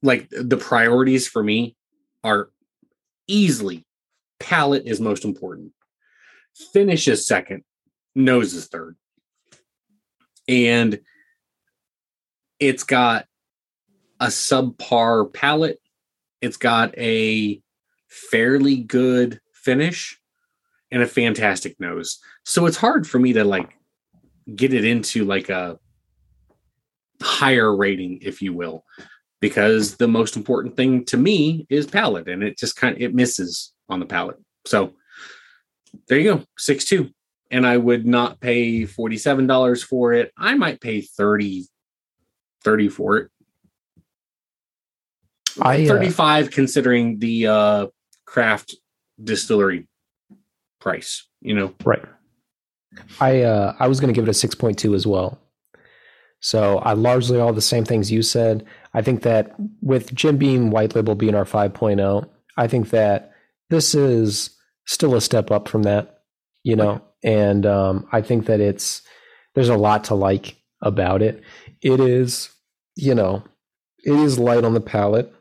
like 0.04 0.30
the 0.30 0.58
priorities 0.58 1.28
for 1.28 1.44
me 1.44 1.76
are 2.24 2.50
easily 3.28 3.86
palate 4.39 4.84
is 4.86 5.00
most 5.00 5.26
important, 5.26 5.74
finish 6.74 7.08
is 7.08 7.28
second, 7.28 7.63
nose 8.15 8.54
is 8.54 8.67
third. 8.67 8.96
And 10.48 11.00
it's 12.60 12.84
got 12.84 13.26
a 14.20 14.28
subpar 14.28 15.34
palate, 15.34 15.81
it's 16.41 16.58
got 16.58 16.97
a 16.97 17.62
fairly 18.10 18.77
good 18.77 19.39
finish 19.54 20.19
and 20.91 21.01
a 21.01 21.08
fantastic 21.08 21.80
nose. 21.80 22.19
So 22.45 22.65
it's 22.65 22.77
hard 22.77 23.08
for 23.08 23.19
me 23.19 23.34
to 23.34 23.43
like 23.43 23.69
get 24.56 24.73
it 24.73 24.84
into 24.84 25.23
like 25.23 25.49
a 25.49 25.80
higher 27.21 27.73
rating, 27.75 28.19
if 28.21 28.41
you 28.41 28.54
will, 28.54 28.84
because 29.39 29.95
the 29.95 30.08
most 30.08 30.36
important 30.36 30.75
thing 30.75 31.06
to 31.06 31.17
me 31.17 31.65
is 31.69 31.86
palate, 31.86 32.27
and 32.27 32.43
it 32.43 32.58
just 32.58 32.75
kind 32.75 32.95
of 32.95 33.01
it 33.01 33.13
misses 33.13 33.73
on 33.89 33.99
the 33.99 34.06
palate. 34.06 34.38
So 34.65 34.93
there 36.08 36.19
you 36.19 36.36
go, 36.36 36.45
six 36.58 36.86
two. 36.86 37.10
And 37.49 37.67
I 37.67 37.75
would 37.75 38.06
not 38.06 38.39
pay 38.39 38.84
$47 38.84 39.84
for 39.84 40.13
it. 40.13 40.32
I 40.38 40.56
might 40.56 40.80
pay 40.80 41.01
30, 41.01 41.65
30 42.63 42.88
for 42.88 43.17
it. 43.17 43.30
I, 45.60 45.86
uh, 45.86 45.88
35 45.88 46.52
considering 46.52 47.20
the 47.20 47.48
uh 47.48 47.88
craft 48.26 48.76
distillery 49.22 49.88
price, 50.80 51.28
you 51.42 51.54
know. 51.54 51.74
Right. 51.84 52.04
I 53.20 53.42
uh, 53.42 53.76
I 53.80 53.88
was 53.88 54.00
going 54.00 54.14
to 54.14 54.18
give 54.18 54.28
it 54.28 54.44
a 54.44 54.48
6.2 54.48 54.96
as 54.96 55.08
well. 55.08 55.40
So 56.42 56.80
I 56.80 56.94
largely 56.94 57.40
all 57.40 57.54
the 57.54 57.62
same 57.62 57.86
things 57.86 58.12
you 58.12 58.22
said. 58.22 58.66
I 58.94 59.02
think 59.02 59.22
that 59.22 59.56
with 59.82 60.14
Jim 60.14 60.38
Beam 60.38 60.72
White 60.72 60.96
Label 60.96 61.16
being 61.16 61.36
our 61.36 61.46
5.0, 61.46 62.28
I 62.58 62.68
think 62.68 62.90
that 62.90 63.32
this 63.70 63.94
is 63.94 64.50
still 64.86 65.16
a 65.16 65.22
step 65.22 65.52
up 65.52 65.68
from 65.68 65.84
that, 65.84 66.24
you 66.64 66.76
know. 66.76 67.02
And 67.24 67.66
um, 67.66 68.08
I 68.12 68.22
think 68.22 68.48
that 68.48 68.60
it's 68.60 69.04
there's 69.54 69.70
a 69.70 69.78
lot 69.78 70.06
to 70.06 70.16
like 70.16 70.56
about 70.82 71.22
it. 71.22 71.44
It 71.82 72.00
is, 72.00 72.50
you 72.96 73.14
know, 73.14 73.44
it 74.04 74.14
is 74.14 74.40
light 74.40 74.64
on 74.64 74.74
the 74.74 74.82
palate, 74.82 75.32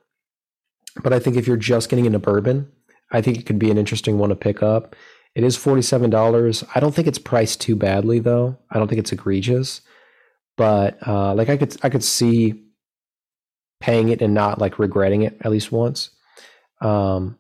but 1.02 1.12
I 1.12 1.18
think 1.18 1.36
if 1.36 1.46
you're 1.46 1.56
just 1.56 1.88
getting 1.88 2.06
into 2.06 2.18
bourbon, 2.18 2.70
I 3.10 3.20
think 3.20 3.38
it 3.38 3.46
could 3.46 3.58
be 3.58 3.70
an 3.70 3.78
interesting 3.78 4.18
one 4.18 4.30
to 4.30 4.36
pick 4.36 4.62
up. 4.62 4.94
It 5.34 5.44
is 5.44 5.56
$47. 5.56 6.68
I 6.74 6.80
don't 6.80 6.94
think 6.94 7.06
it's 7.06 7.18
priced 7.18 7.60
too 7.60 7.76
badly 7.76 8.18
though. 8.18 8.58
I 8.70 8.78
don't 8.78 8.88
think 8.88 8.98
it's 8.98 9.12
egregious. 9.12 9.80
But 10.56 10.98
uh, 11.06 11.34
like 11.34 11.48
I 11.48 11.56
could 11.56 11.76
I 11.82 11.88
could 11.88 12.04
see 12.04 12.64
paying 13.80 14.10
it 14.10 14.20
and 14.20 14.34
not 14.34 14.58
like 14.58 14.78
regretting 14.78 15.22
it 15.22 15.38
at 15.40 15.50
least 15.50 15.72
once. 15.72 16.10
Um, 16.82 17.38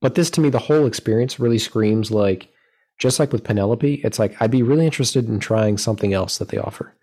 but 0.00 0.14
this 0.14 0.30
to 0.30 0.40
me 0.40 0.50
the 0.50 0.58
whole 0.58 0.86
experience 0.86 1.40
really 1.40 1.58
screams 1.58 2.10
like 2.10 2.48
just 2.98 3.18
like 3.18 3.32
with 3.32 3.44
Penelope, 3.44 4.00
it's 4.04 4.18
like 4.18 4.40
I'd 4.40 4.50
be 4.50 4.62
really 4.62 4.84
interested 4.84 5.28
in 5.28 5.38
trying 5.38 5.78
something 5.78 6.12
else 6.12 6.38
that 6.38 6.48
they 6.48 6.58
offer. 6.58 6.94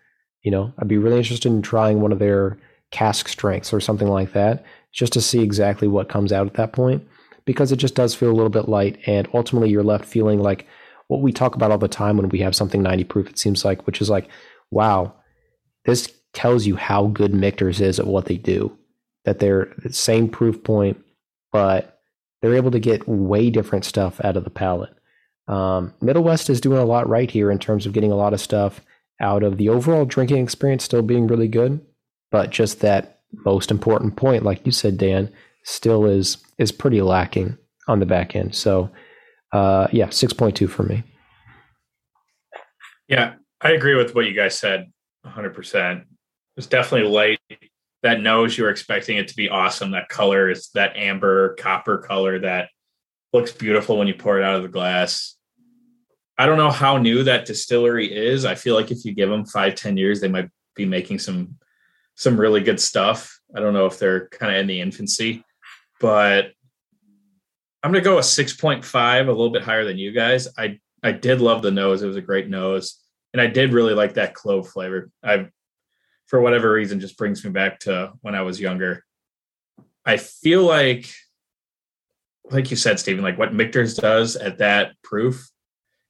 You 0.42 0.50
know, 0.50 0.72
I'd 0.78 0.88
be 0.88 0.98
really 0.98 1.18
interested 1.18 1.50
in 1.50 1.62
trying 1.62 2.00
one 2.00 2.12
of 2.12 2.18
their 2.18 2.58
cask 2.90 3.28
strengths 3.28 3.72
or 3.72 3.80
something 3.80 4.08
like 4.08 4.32
that 4.34 4.64
just 4.94 5.12
to 5.12 5.20
see 5.20 5.42
exactly 5.42 5.88
what 5.88 6.08
comes 6.08 6.32
out 6.32 6.46
at 6.46 6.54
that 6.54 6.72
point 6.72 7.06
because 7.44 7.72
it 7.72 7.76
just 7.76 7.94
does 7.94 8.14
feel 8.14 8.30
a 8.30 8.32
little 8.32 8.48
bit 8.48 8.68
light 8.68 8.98
and 9.06 9.28
ultimately 9.34 9.68
you're 9.68 9.82
left 9.82 10.06
feeling 10.06 10.40
like 10.40 10.66
what 11.08 11.20
we 11.20 11.32
talk 11.32 11.54
about 11.54 11.70
all 11.70 11.78
the 11.78 11.88
time 11.88 12.16
when 12.16 12.28
we 12.30 12.38
have 12.38 12.56
something 12.56 12.82
90 12.82 13.04
proof 13.04 13.28
it 13.28 13.38
seems 13.38 13.64
like 13.64 13.86
which 13.86 14.00
is 14.00 14.08
like 14.08 14.28
wow 14.70 15.12
this 15.84 16.10
tells 16.32 16.66
you 16.66 16.76
how 16.76 17.06
good 17.08 17.34
Michter's 17.34 17.80
is 17.80 18.00
at 18.00 18.06
what 18.06 18.24
they 18.24 18.36
do 18.36 18.76
that 19.24 19.40
they're 19.40 19.72
the 19.78 19.92
same 19.92 20.28
proof 20.28 20.62
point 20.62 21.02
but 21.52 22.00
they're 22.40 22.54
able 22.54 22.70
to 22.70 22.80
get 22.80 23.06
way 23.08 23.50
different 23.50 23.84
stuff 23.84 24.20
out 24.24 24.36
of 24.36 24.44
the 24.44 24.50
palate 24.50 24.94
um, 25.46 25.92
Middle 26.00 26.22
West 26.22 26.48
is 26.48 26.60
doing 26.60 26.78
a 26.78 26.86
lot 26.86 27.08
right 27.08 27.30
here 27.30 27.50
in 27.50 27.58
terms 27.58 27.84
of 27.84 27.92
getting 27.92 28.12
a 28.12 28.16
lot 28.16 28.32
of 28.32 28.40
stuff 28.40 28.80
out 29.20 29.42
of 29.42 29.58
the 29.58 29.68
overall 29.68 30.04
drinking 30.04 30.42
experience 30.42 30.84
still 30.84 31.02
being 31.02 31.26
really 31.26 31.48
good 31.48 31.84
but 32.30 32.50
just 32.50 32.80
that 32.80 33.20
most 33.44 33.70
important 33.70 34.16
point 34.16 34.44
like 34.44 34.64
you 34.64 34.72
said 34.72 34.96
Dan 34.96 35.32
still 35.64 36.06
is 36.06 36.38
is 36.58 36.72
pretty 36.72 37.02
lacking 37.02 37.56
on 37.88 38.00
the 38.00 38.06
back 38.06 38.36
end. 38.36 38.54
So, 38.54 38.90
uh, 39.52 39.88
yeah, 39.92 40.10
six 40.10 40.32
point 40.32 40.56
two 40.56 40.68
for 40.68 40.82
me. 40.82 41.02
Yeah, 43.08 43.34
I 43.60 43.72
agree 43.72 43.94
with 43.94 44.14
what 44.14 44.26
you 44.26 44.32
guys 44.32 44.56
said 44.58 44.90
100%. 45.26 46.04
It's 46.56 46.66
definitely 46.66 47.10
light. 47.10 47.38
That 48.02 48.20
nose, 48.20 48.56
you're 48.56 48.70
expecting 48.70 49.16
it 49.16 49.28
to 49.28 49.36
be 49.36 49.48
awesome. 49.48 49.92
That 49.92 50.08
color 50.08 50.50
is 50.50 50.68
that 50.74 50.96
amber 50.96 51.54
copper 51.54 51.98
color 51.98 52.38
that 52.40 52.68
looks 53.32 53.52
beautiful 53.52 53.98
when 53.98 54.06
you 54.06 54.14
pour 54.14 54.38
it 54.38 54.44
out 54.44 54.56
of 54.56 54.62
the 54.62 54.68
glass. 54.68 55.36
I 56.36 56.46
don't 56.46 56.58
know 56.58 56.70
how 56.70 56.98
new 56.98 57.24
that 57.24 57.46
distillery 57.46 58.14
is. 58.14 58.44
I 58.44 58.56
feel 58.56 58.74
like 58.74 58.90
if 58.90 59.04
you 59.04 59.14
give 59.14 59.30
them 59.30 59.46
five, 59.46 59.74
ten 59.74 59.96
years, 59.96 60.20
they 60.20 60.28
might 60.28 60.50
be 60.74 60.84
making 60.84 61.18
some 61.18 61.56
some 62.14 62.40
really 62.40 62.60
good 62.60 62.80
stuff. 62.80 63.40
I 63.54 63.60
don't 63.60 63.74
know 63.74 63.86
if 63.86 63.98
they're 63.98 64.28
kind 64.28 64.52
of 64.52 64.60
in 64.60 64.66
the 64.66 64.80
infancy, 64.80 65.44
but 66.00 66.52
I'm 67.82 67.92
gonna 67.92 68.00
go 68.00 68.18
a 68.18 68.22
6.5, 68.22 69.20
a 69.20 69.30
little 69.30 69.50
bit 69.50 69.62
higher 69.62 69.84
than 69.84 69.98
you 69.98 70.12
guys. 70.12 70.48
I 70.56 70.80
I 71.02 71.12
did 71.12 71.40
love 71.40 71.62
the 71.62 71.70
nose. 71.70 72.02
It 72.02 72.06
was 72.06 72.16
a 72.16 72.22
great 72.22 72.48
nose. 72.48 72.98
And 73.32 73.40
I 73.40 73.46
did 73.46 73.72
really 73.72 73.94
like 73.94 74.14
that 74.14 74.34
clove 74.34 74.68
flavor. 74.68 75.10
I 75.22 75.48
for 76.26 76.40
whatever 76.40 76.72
reason 76.72 77.00
just 77.00 77.18
brings 77.18 77.44
me 77.44 77.50
back 77.50 77.80
to 77.80 78.12
when 78.22 78.34
I 78.34 78.42
was 78.42 78.60
younger. 78.60 79.04
I 80.06 80.16
feel 80.16 80.64
like 80.64 81.10
like 82.50 82.70
you 82.70 82.76
said, 82.76 82.98
Stephen, 82.98 83.24
like 83.24 83.38
what 83.38 83.54
Michter's 83.54 83.94
does 83.94 84.36
at 84.36 84.58
that 84.58 84.92
proof 85.02 85.50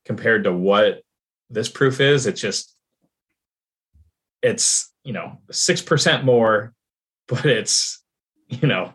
compared 0.05 0.45
to 0.45 0.53
what 0.53 1.03
this 1.51 1.69
proof 1.69 2.01
is, 2.01 2.27
it's 2.27 2.41
just 2.41 2.77
it's 4.43 4.93
you 5.05 5.13
know 5.13 5.39
six 5.51 5.81
percent 5.83 6.25
more, 6.25 6.73
but 7.29 7.47
it's 7.47 8.03
you 8.49 8.67
know 8.67 8.95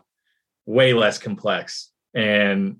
way 0.66 0.92
less 0.92 1.18
complex. 1.18 1.90
And 2.14 2.76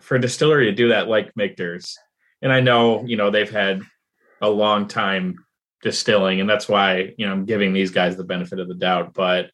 for 0.00 0.16
a 0.16 0.20
distillery 0.20 0.66
to 0.66 0.72
do 0.72 0.88
that 0.88 1.08
like 1.08 1.32
Michter's, 1.36 1.96
and 2.42 2.52
I 2.52 2.60
know 2.60 3.04
you 3.04 3.16
know 3.16 3.30
they've 3.30 3.50
had 3.50 3.82
a 4.40 4.50
long 4.50 4.88
time 4.88 5.36
distilling, 5.82 6.40
and 6.40 6.50
that's 6.50 6.68
why 6.68 7.14
you 7.16 7.26
know 7.26 7.32
I'm 7.32 7.44
giving 7.44 7.72
these 7.72 7.90
guys 7.90 8.16
the 8.16 8.24
benefit 8.24 8.58
of 8.58 8.68
the 8.68 8.74
doubt. 8.74 9.14
But 9.14 9.50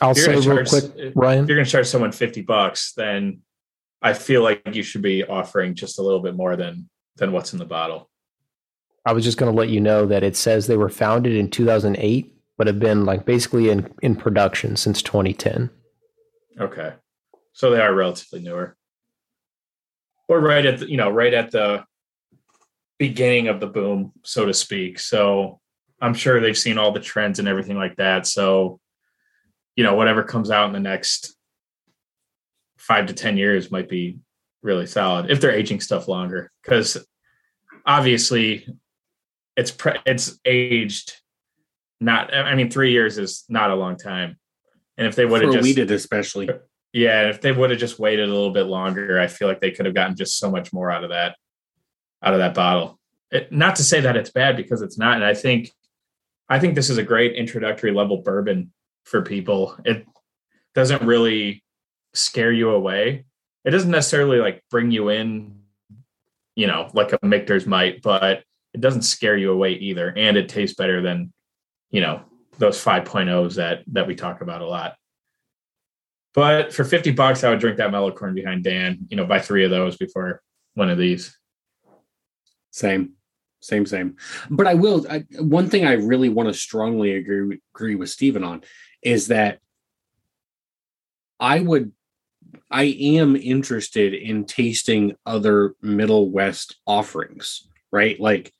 I'll 0.00 0.14
say 0.14 0.34
real 0.34 0.42
charge- 0.42 0.68
quick, 0.68 0.84
if 0.96 1.14
you're 1.14 1.46
going 1.56 1.64
to 1.64 1.70
charge 1.70 1.86
someone 1.86 2.12
50 2.12 2.42
bucks, 2.42 2.92
then 2.94 3.40
I 4.02 4.12
feel 4.12 4.42
like 4.42 4.62
you 4.74 4.82
should 4.82 5.02
be 5.02 5.24
offering 5.24 5.74
just 5.74 5.98
a 5.98 6.02
little 6.02 6.20
bit 6.20 6.34
more 6.34 6.56
than 6.56 6.88
than 7.16 7.32
what's 7.32 7.52
in 7.52 7.60
the 7.60 7.64
bottle. 7.64 8.10
I 9.06 9.12
was 9.12 9.22
just 9.22 9.38
going 9.38 9.52
to 9.52 9.56
let 9.56 9.68
you 9.68 9.80
know 9.80 10.06
that 10.06 10.22
it 10.22 10.34
says 10.34 10.66
they 10.66 10.76
were 10.76 10.88
founded 10.88 11.34
in 11.34 11.50
2008 11.50 12.33
but 12.56 12.66
have 12.66 12.78
been 12.78 13.04
like 13.04 13.24
basically 13.24 13.68
in, 13.68 13.92
in 14.02 14.16
production 14.16 14.76
since 14.76 15.02
2010. 15.02 15.70
Okay. 16.60 16.94
So 17.52 17.70
they 17.70 17.80
are 17.80 17.94
relatively 17.94 18.40
newer. 18.40 18.76
Or 20.28 20.40
right 20.40 20.64
at 20.64 20.80
the, 20.80 20.90
you 20.90 20.96
know, 20.96 21.10
right 21.10 21.34
at 21.34 21.50
the 21.50 21.84
beginning 22.98 23.48
of 23.48 23.60
the 23.60 23.66
boom, 23.66 24.12
so 24.22 24.46
to 24.46 24.54
speak. 24.54 24.98
So 24.98 25.60
I'm 26.00 26.14
sure 26.14 26.40
they've 26.40 26.56
seen 26.56 26.78
all 26.78 26.92
the 26.92 27.00
trends 27.00 27.38
and 27.38 27.48
everything 27.48 27.76
like 27.76 27.96
that. 27.96 28.26
So, 28.26 28.80
you 29.76 29.84
know, 29.84 29.94
whatever 29.94 30.22
comes 30.22 30.50
out 30.50 30.66
in 30.66 30.72
the 30.72 30.80
next 30.80 31.36
five 32.78 33.06
to 33.06 33.12
10 33.12 33.36
years 33.36 33.70
might 33.70 33.88
be 33.88 34.18
really 34.62 34.86
solid 34.86 35.30
if 35.30 35.40
they're 35.40 35.50
aging 35.50 35.80
stuff 35.80 36.08
longer. 36.08 36.50
Because 36.62 37.04
obviously 37.84 38.66
it's 39.56 39.70
pre- 39.70 40.00
it's 40.06 40.38
aged 40.44 41.20
not 42.00 42.34
I 42.34 42.54
mean 42.54 42.70
three 42.70 42.92
years 42.92 43.18
is 43.18 43.44
not 43.48 43.70
a 43.70 43.74
long 43.74 43.96
time. 43.96 44.38
And 44.96 45.06
if 45.06 45.16
they 45.16 45.26
would 45.26 45.42
have 45.42 45.52
just 45.52 45.64
weeded 45.64 45.90
especially. 45.90 46.48
Yeah, 46.92 47.28
if 47.28 47.40
they 47.40 47.50
would 47.50 47.70
have 47.70 47.80
just 47.80 47.98
waited 47.98 48.28
a 48.28 48.32
little 48.32 48.52
bit 48.52 48.66
longer, 48.66 49.18
I 49.18 49.26
feel 49.26 49.48
like 49.48 49.60
they 49.60 49.72
could 49.72 49.86
have 49.86 49.96
gotten 49.96 50.14
just 50.14 50.38
so 50.38 50.48
much 50.50 50.72
more 50.72 50.92
out 50.92 51.02
of 51.02 51.10
that 51.10 51.36
out 52.22 52.34
of 52.34 52.38
that 52.38 52.54
bottle. 52.54 53.00
It, 53.30 53.50
not 53.50 53.76
to 53.76 53.84
say 53.84 54.00
that 54.00 54.16
it's 54.16 54.30
bad 54.30 54.56
because 54.56 54.80
it's 54.80 54.96
not. 54.96 55.16
And 55.16 55.24
I 55.24 55.34
think 55.34 55.70
I 56.48 56.58
think 56.58 56.74
this 56.74 56.90
is 56.90 56.98
a 56.98 57.02
great 57.02 57.34
introductory 57.34 57.92
level 57.92 58.18
bourbon 58.18 58.72
for 59.04 59.22
people. 59.22 59.76
It 59.84 60.06
doesn't 60.74 61.02
really 61.02 61.64
scare 62.14 62.52
you 62.52 62.70
away. 62.70 63.24
It 63.64 63.70
doesn't 63.70 63.90
necessarily 63.90 64.38
like 64.38 64.62
bring 64.70 64.90
you 64.90 65.08
in, 65.08 65.60
you 66.54 66.66
know, 66.66 66.90
like 66.92 67.12
a 67.12 67.26
Michter's 67.26 67.66
might, 67.66 68.02
but 68.02 68.44
it 68.72 68.80
doesn't 68.80 69.02
scare 69.02 69.36
you 69.36 69.52
away 69.52 69.72
either. 69.72 70.12
And 70.16 70.36
it 70.36 70.48
tastes 70.48 70.76
better 70.76 71.00
than, 71.00 71.32
you 71.94 72.00
know, 72.00 72.20
those 72.58 72.82
5.0s 72.82 73.54
that 73.54 73.84
that 73.92 74.08
we 74.08 74.16
talk 74.16 74.40
about 74.40 74.62
a 74.62 74.66
lot. 74.66 74.96
But 76.34 76.74
for 76.74 76.82
50 76.82 77.12
bucks, 77.12 77.44
I 77.44 77.50
would 77.50 77.60
drink 77.60 77.76
that 77.76 77.92
mellow 77.92 78.10
corn 78.10 78.34
behind 78.34 78.64
Dan, 78.64 79.06
you 79.08 79.16
know, 79.16 79.24
buy 79.24 79.38
three 79.38 79.64
of 79.64 79.70
those 79.70 79.96
before 79.96 80.42
one 80.74 80.90
of 80.90 80.98
these. 80.98 81.38
Same, 82.72 83.12
same, 83.60 83.86
same. 83.86 84.16
But 84.50 84.66
I 84.66 84.74
will, 84.74 85.06
I, 85.08 85.20
one 85.38 85.70
thing 85.70 85.86
I 85.86 85.92
really 85.92 86.28
want 86.28 86.48
to 86.48 86.54
strongly 86.54 87.14
agree, 87.14 87.60
agree 87.72 87.94
with 87.94 88.10
Stephen 88.10 88.42
on 88.42 88.62
is 89.00 89.28
that 89.28 89.60
I 91.38 91.60
would, 91.60 91.92
I 92.72 92.84
am 92.84 93.36
interested 93.36 94.14
in 94.14 94.46
tasting 94.46 95.14
other 95.24 95.76
Middle 95.80 96.28
West 96.28 96.74
offerings, 96.88 97.68
right? 97.92 98.18
Like, 98.18 98.52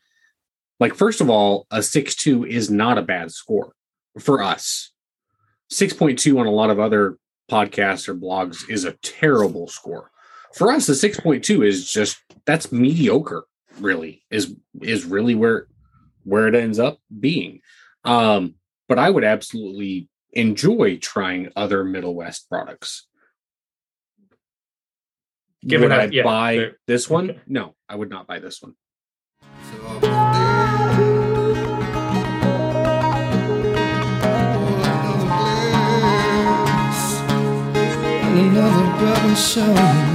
like 0.81 0.95
first 0.95 1.21
of 1.21 1.31
all, 1.31 1.67
a 1.71 1.83
six 1.83 2.15
two 2.15 2.45
is 2.45 2.71
not 2.71 2.99
a 2.99 3.03
bad 3.03 3.31
score 3.31 3.73
for 4.19 4.43
us. 4.43 4.91
6.2 5.73 6.39
on 6.39 6.47
a 6.47 6.51
lot 6.51 6.71
of 6.71 6.79
other 6.79 7.17
podcasts 7.51 8.09
or 8.09 8.15
blogs 8.15 8.69
is 8.69 8.85
a 8.85 8.93
terrible 9.03 9.67
score. 9.67 10.11
For 10.55 10.71
us, 10.71 10.87
the 10.87 10.93
6.2 10.93 11.67
is 11.67 11.91
just 11.91 12.19
that's 12.45 12.71
mediocre, 12.71 13.45
really, 13.81 14.23
is 14.31 14.55
is 14.81 15.05
really 15.05 15.35
where 15.35 15.67
where 16.23 16.47
it 16.49 16.55
ends 16.55 16.79
up 16.79 16.99
being. 17.19 17.61
Um, 18.05 18.55
but 18.89 18.99
I 18.99 19.11
would 19.11 19.25
absolutely 19.25 20.09
enjoy 20.33 20.99
trying 20.99 21.51
other 21.57 21.85
Middle 21.85 22.15
West 22.15 22.49
products. 22.49 23.07
Given 25.67 25.89
would 25.89 25.93
that- 25.93 26.11
I 26.11 26.13
yeah, 26.13 26.23
buy 26.23 26.71
this 26.87 27.09
one? 27.09 27.41
No, 27.47 27.75
I 27.89 27.97
would 27.97 28.11
not 28.11 28.27
buy 28.27 28.39
this 28.39 28.63
one. 28.63 28.75
Another 29.43 30.01
brother 30.01 30.34
showing 39.37 40.14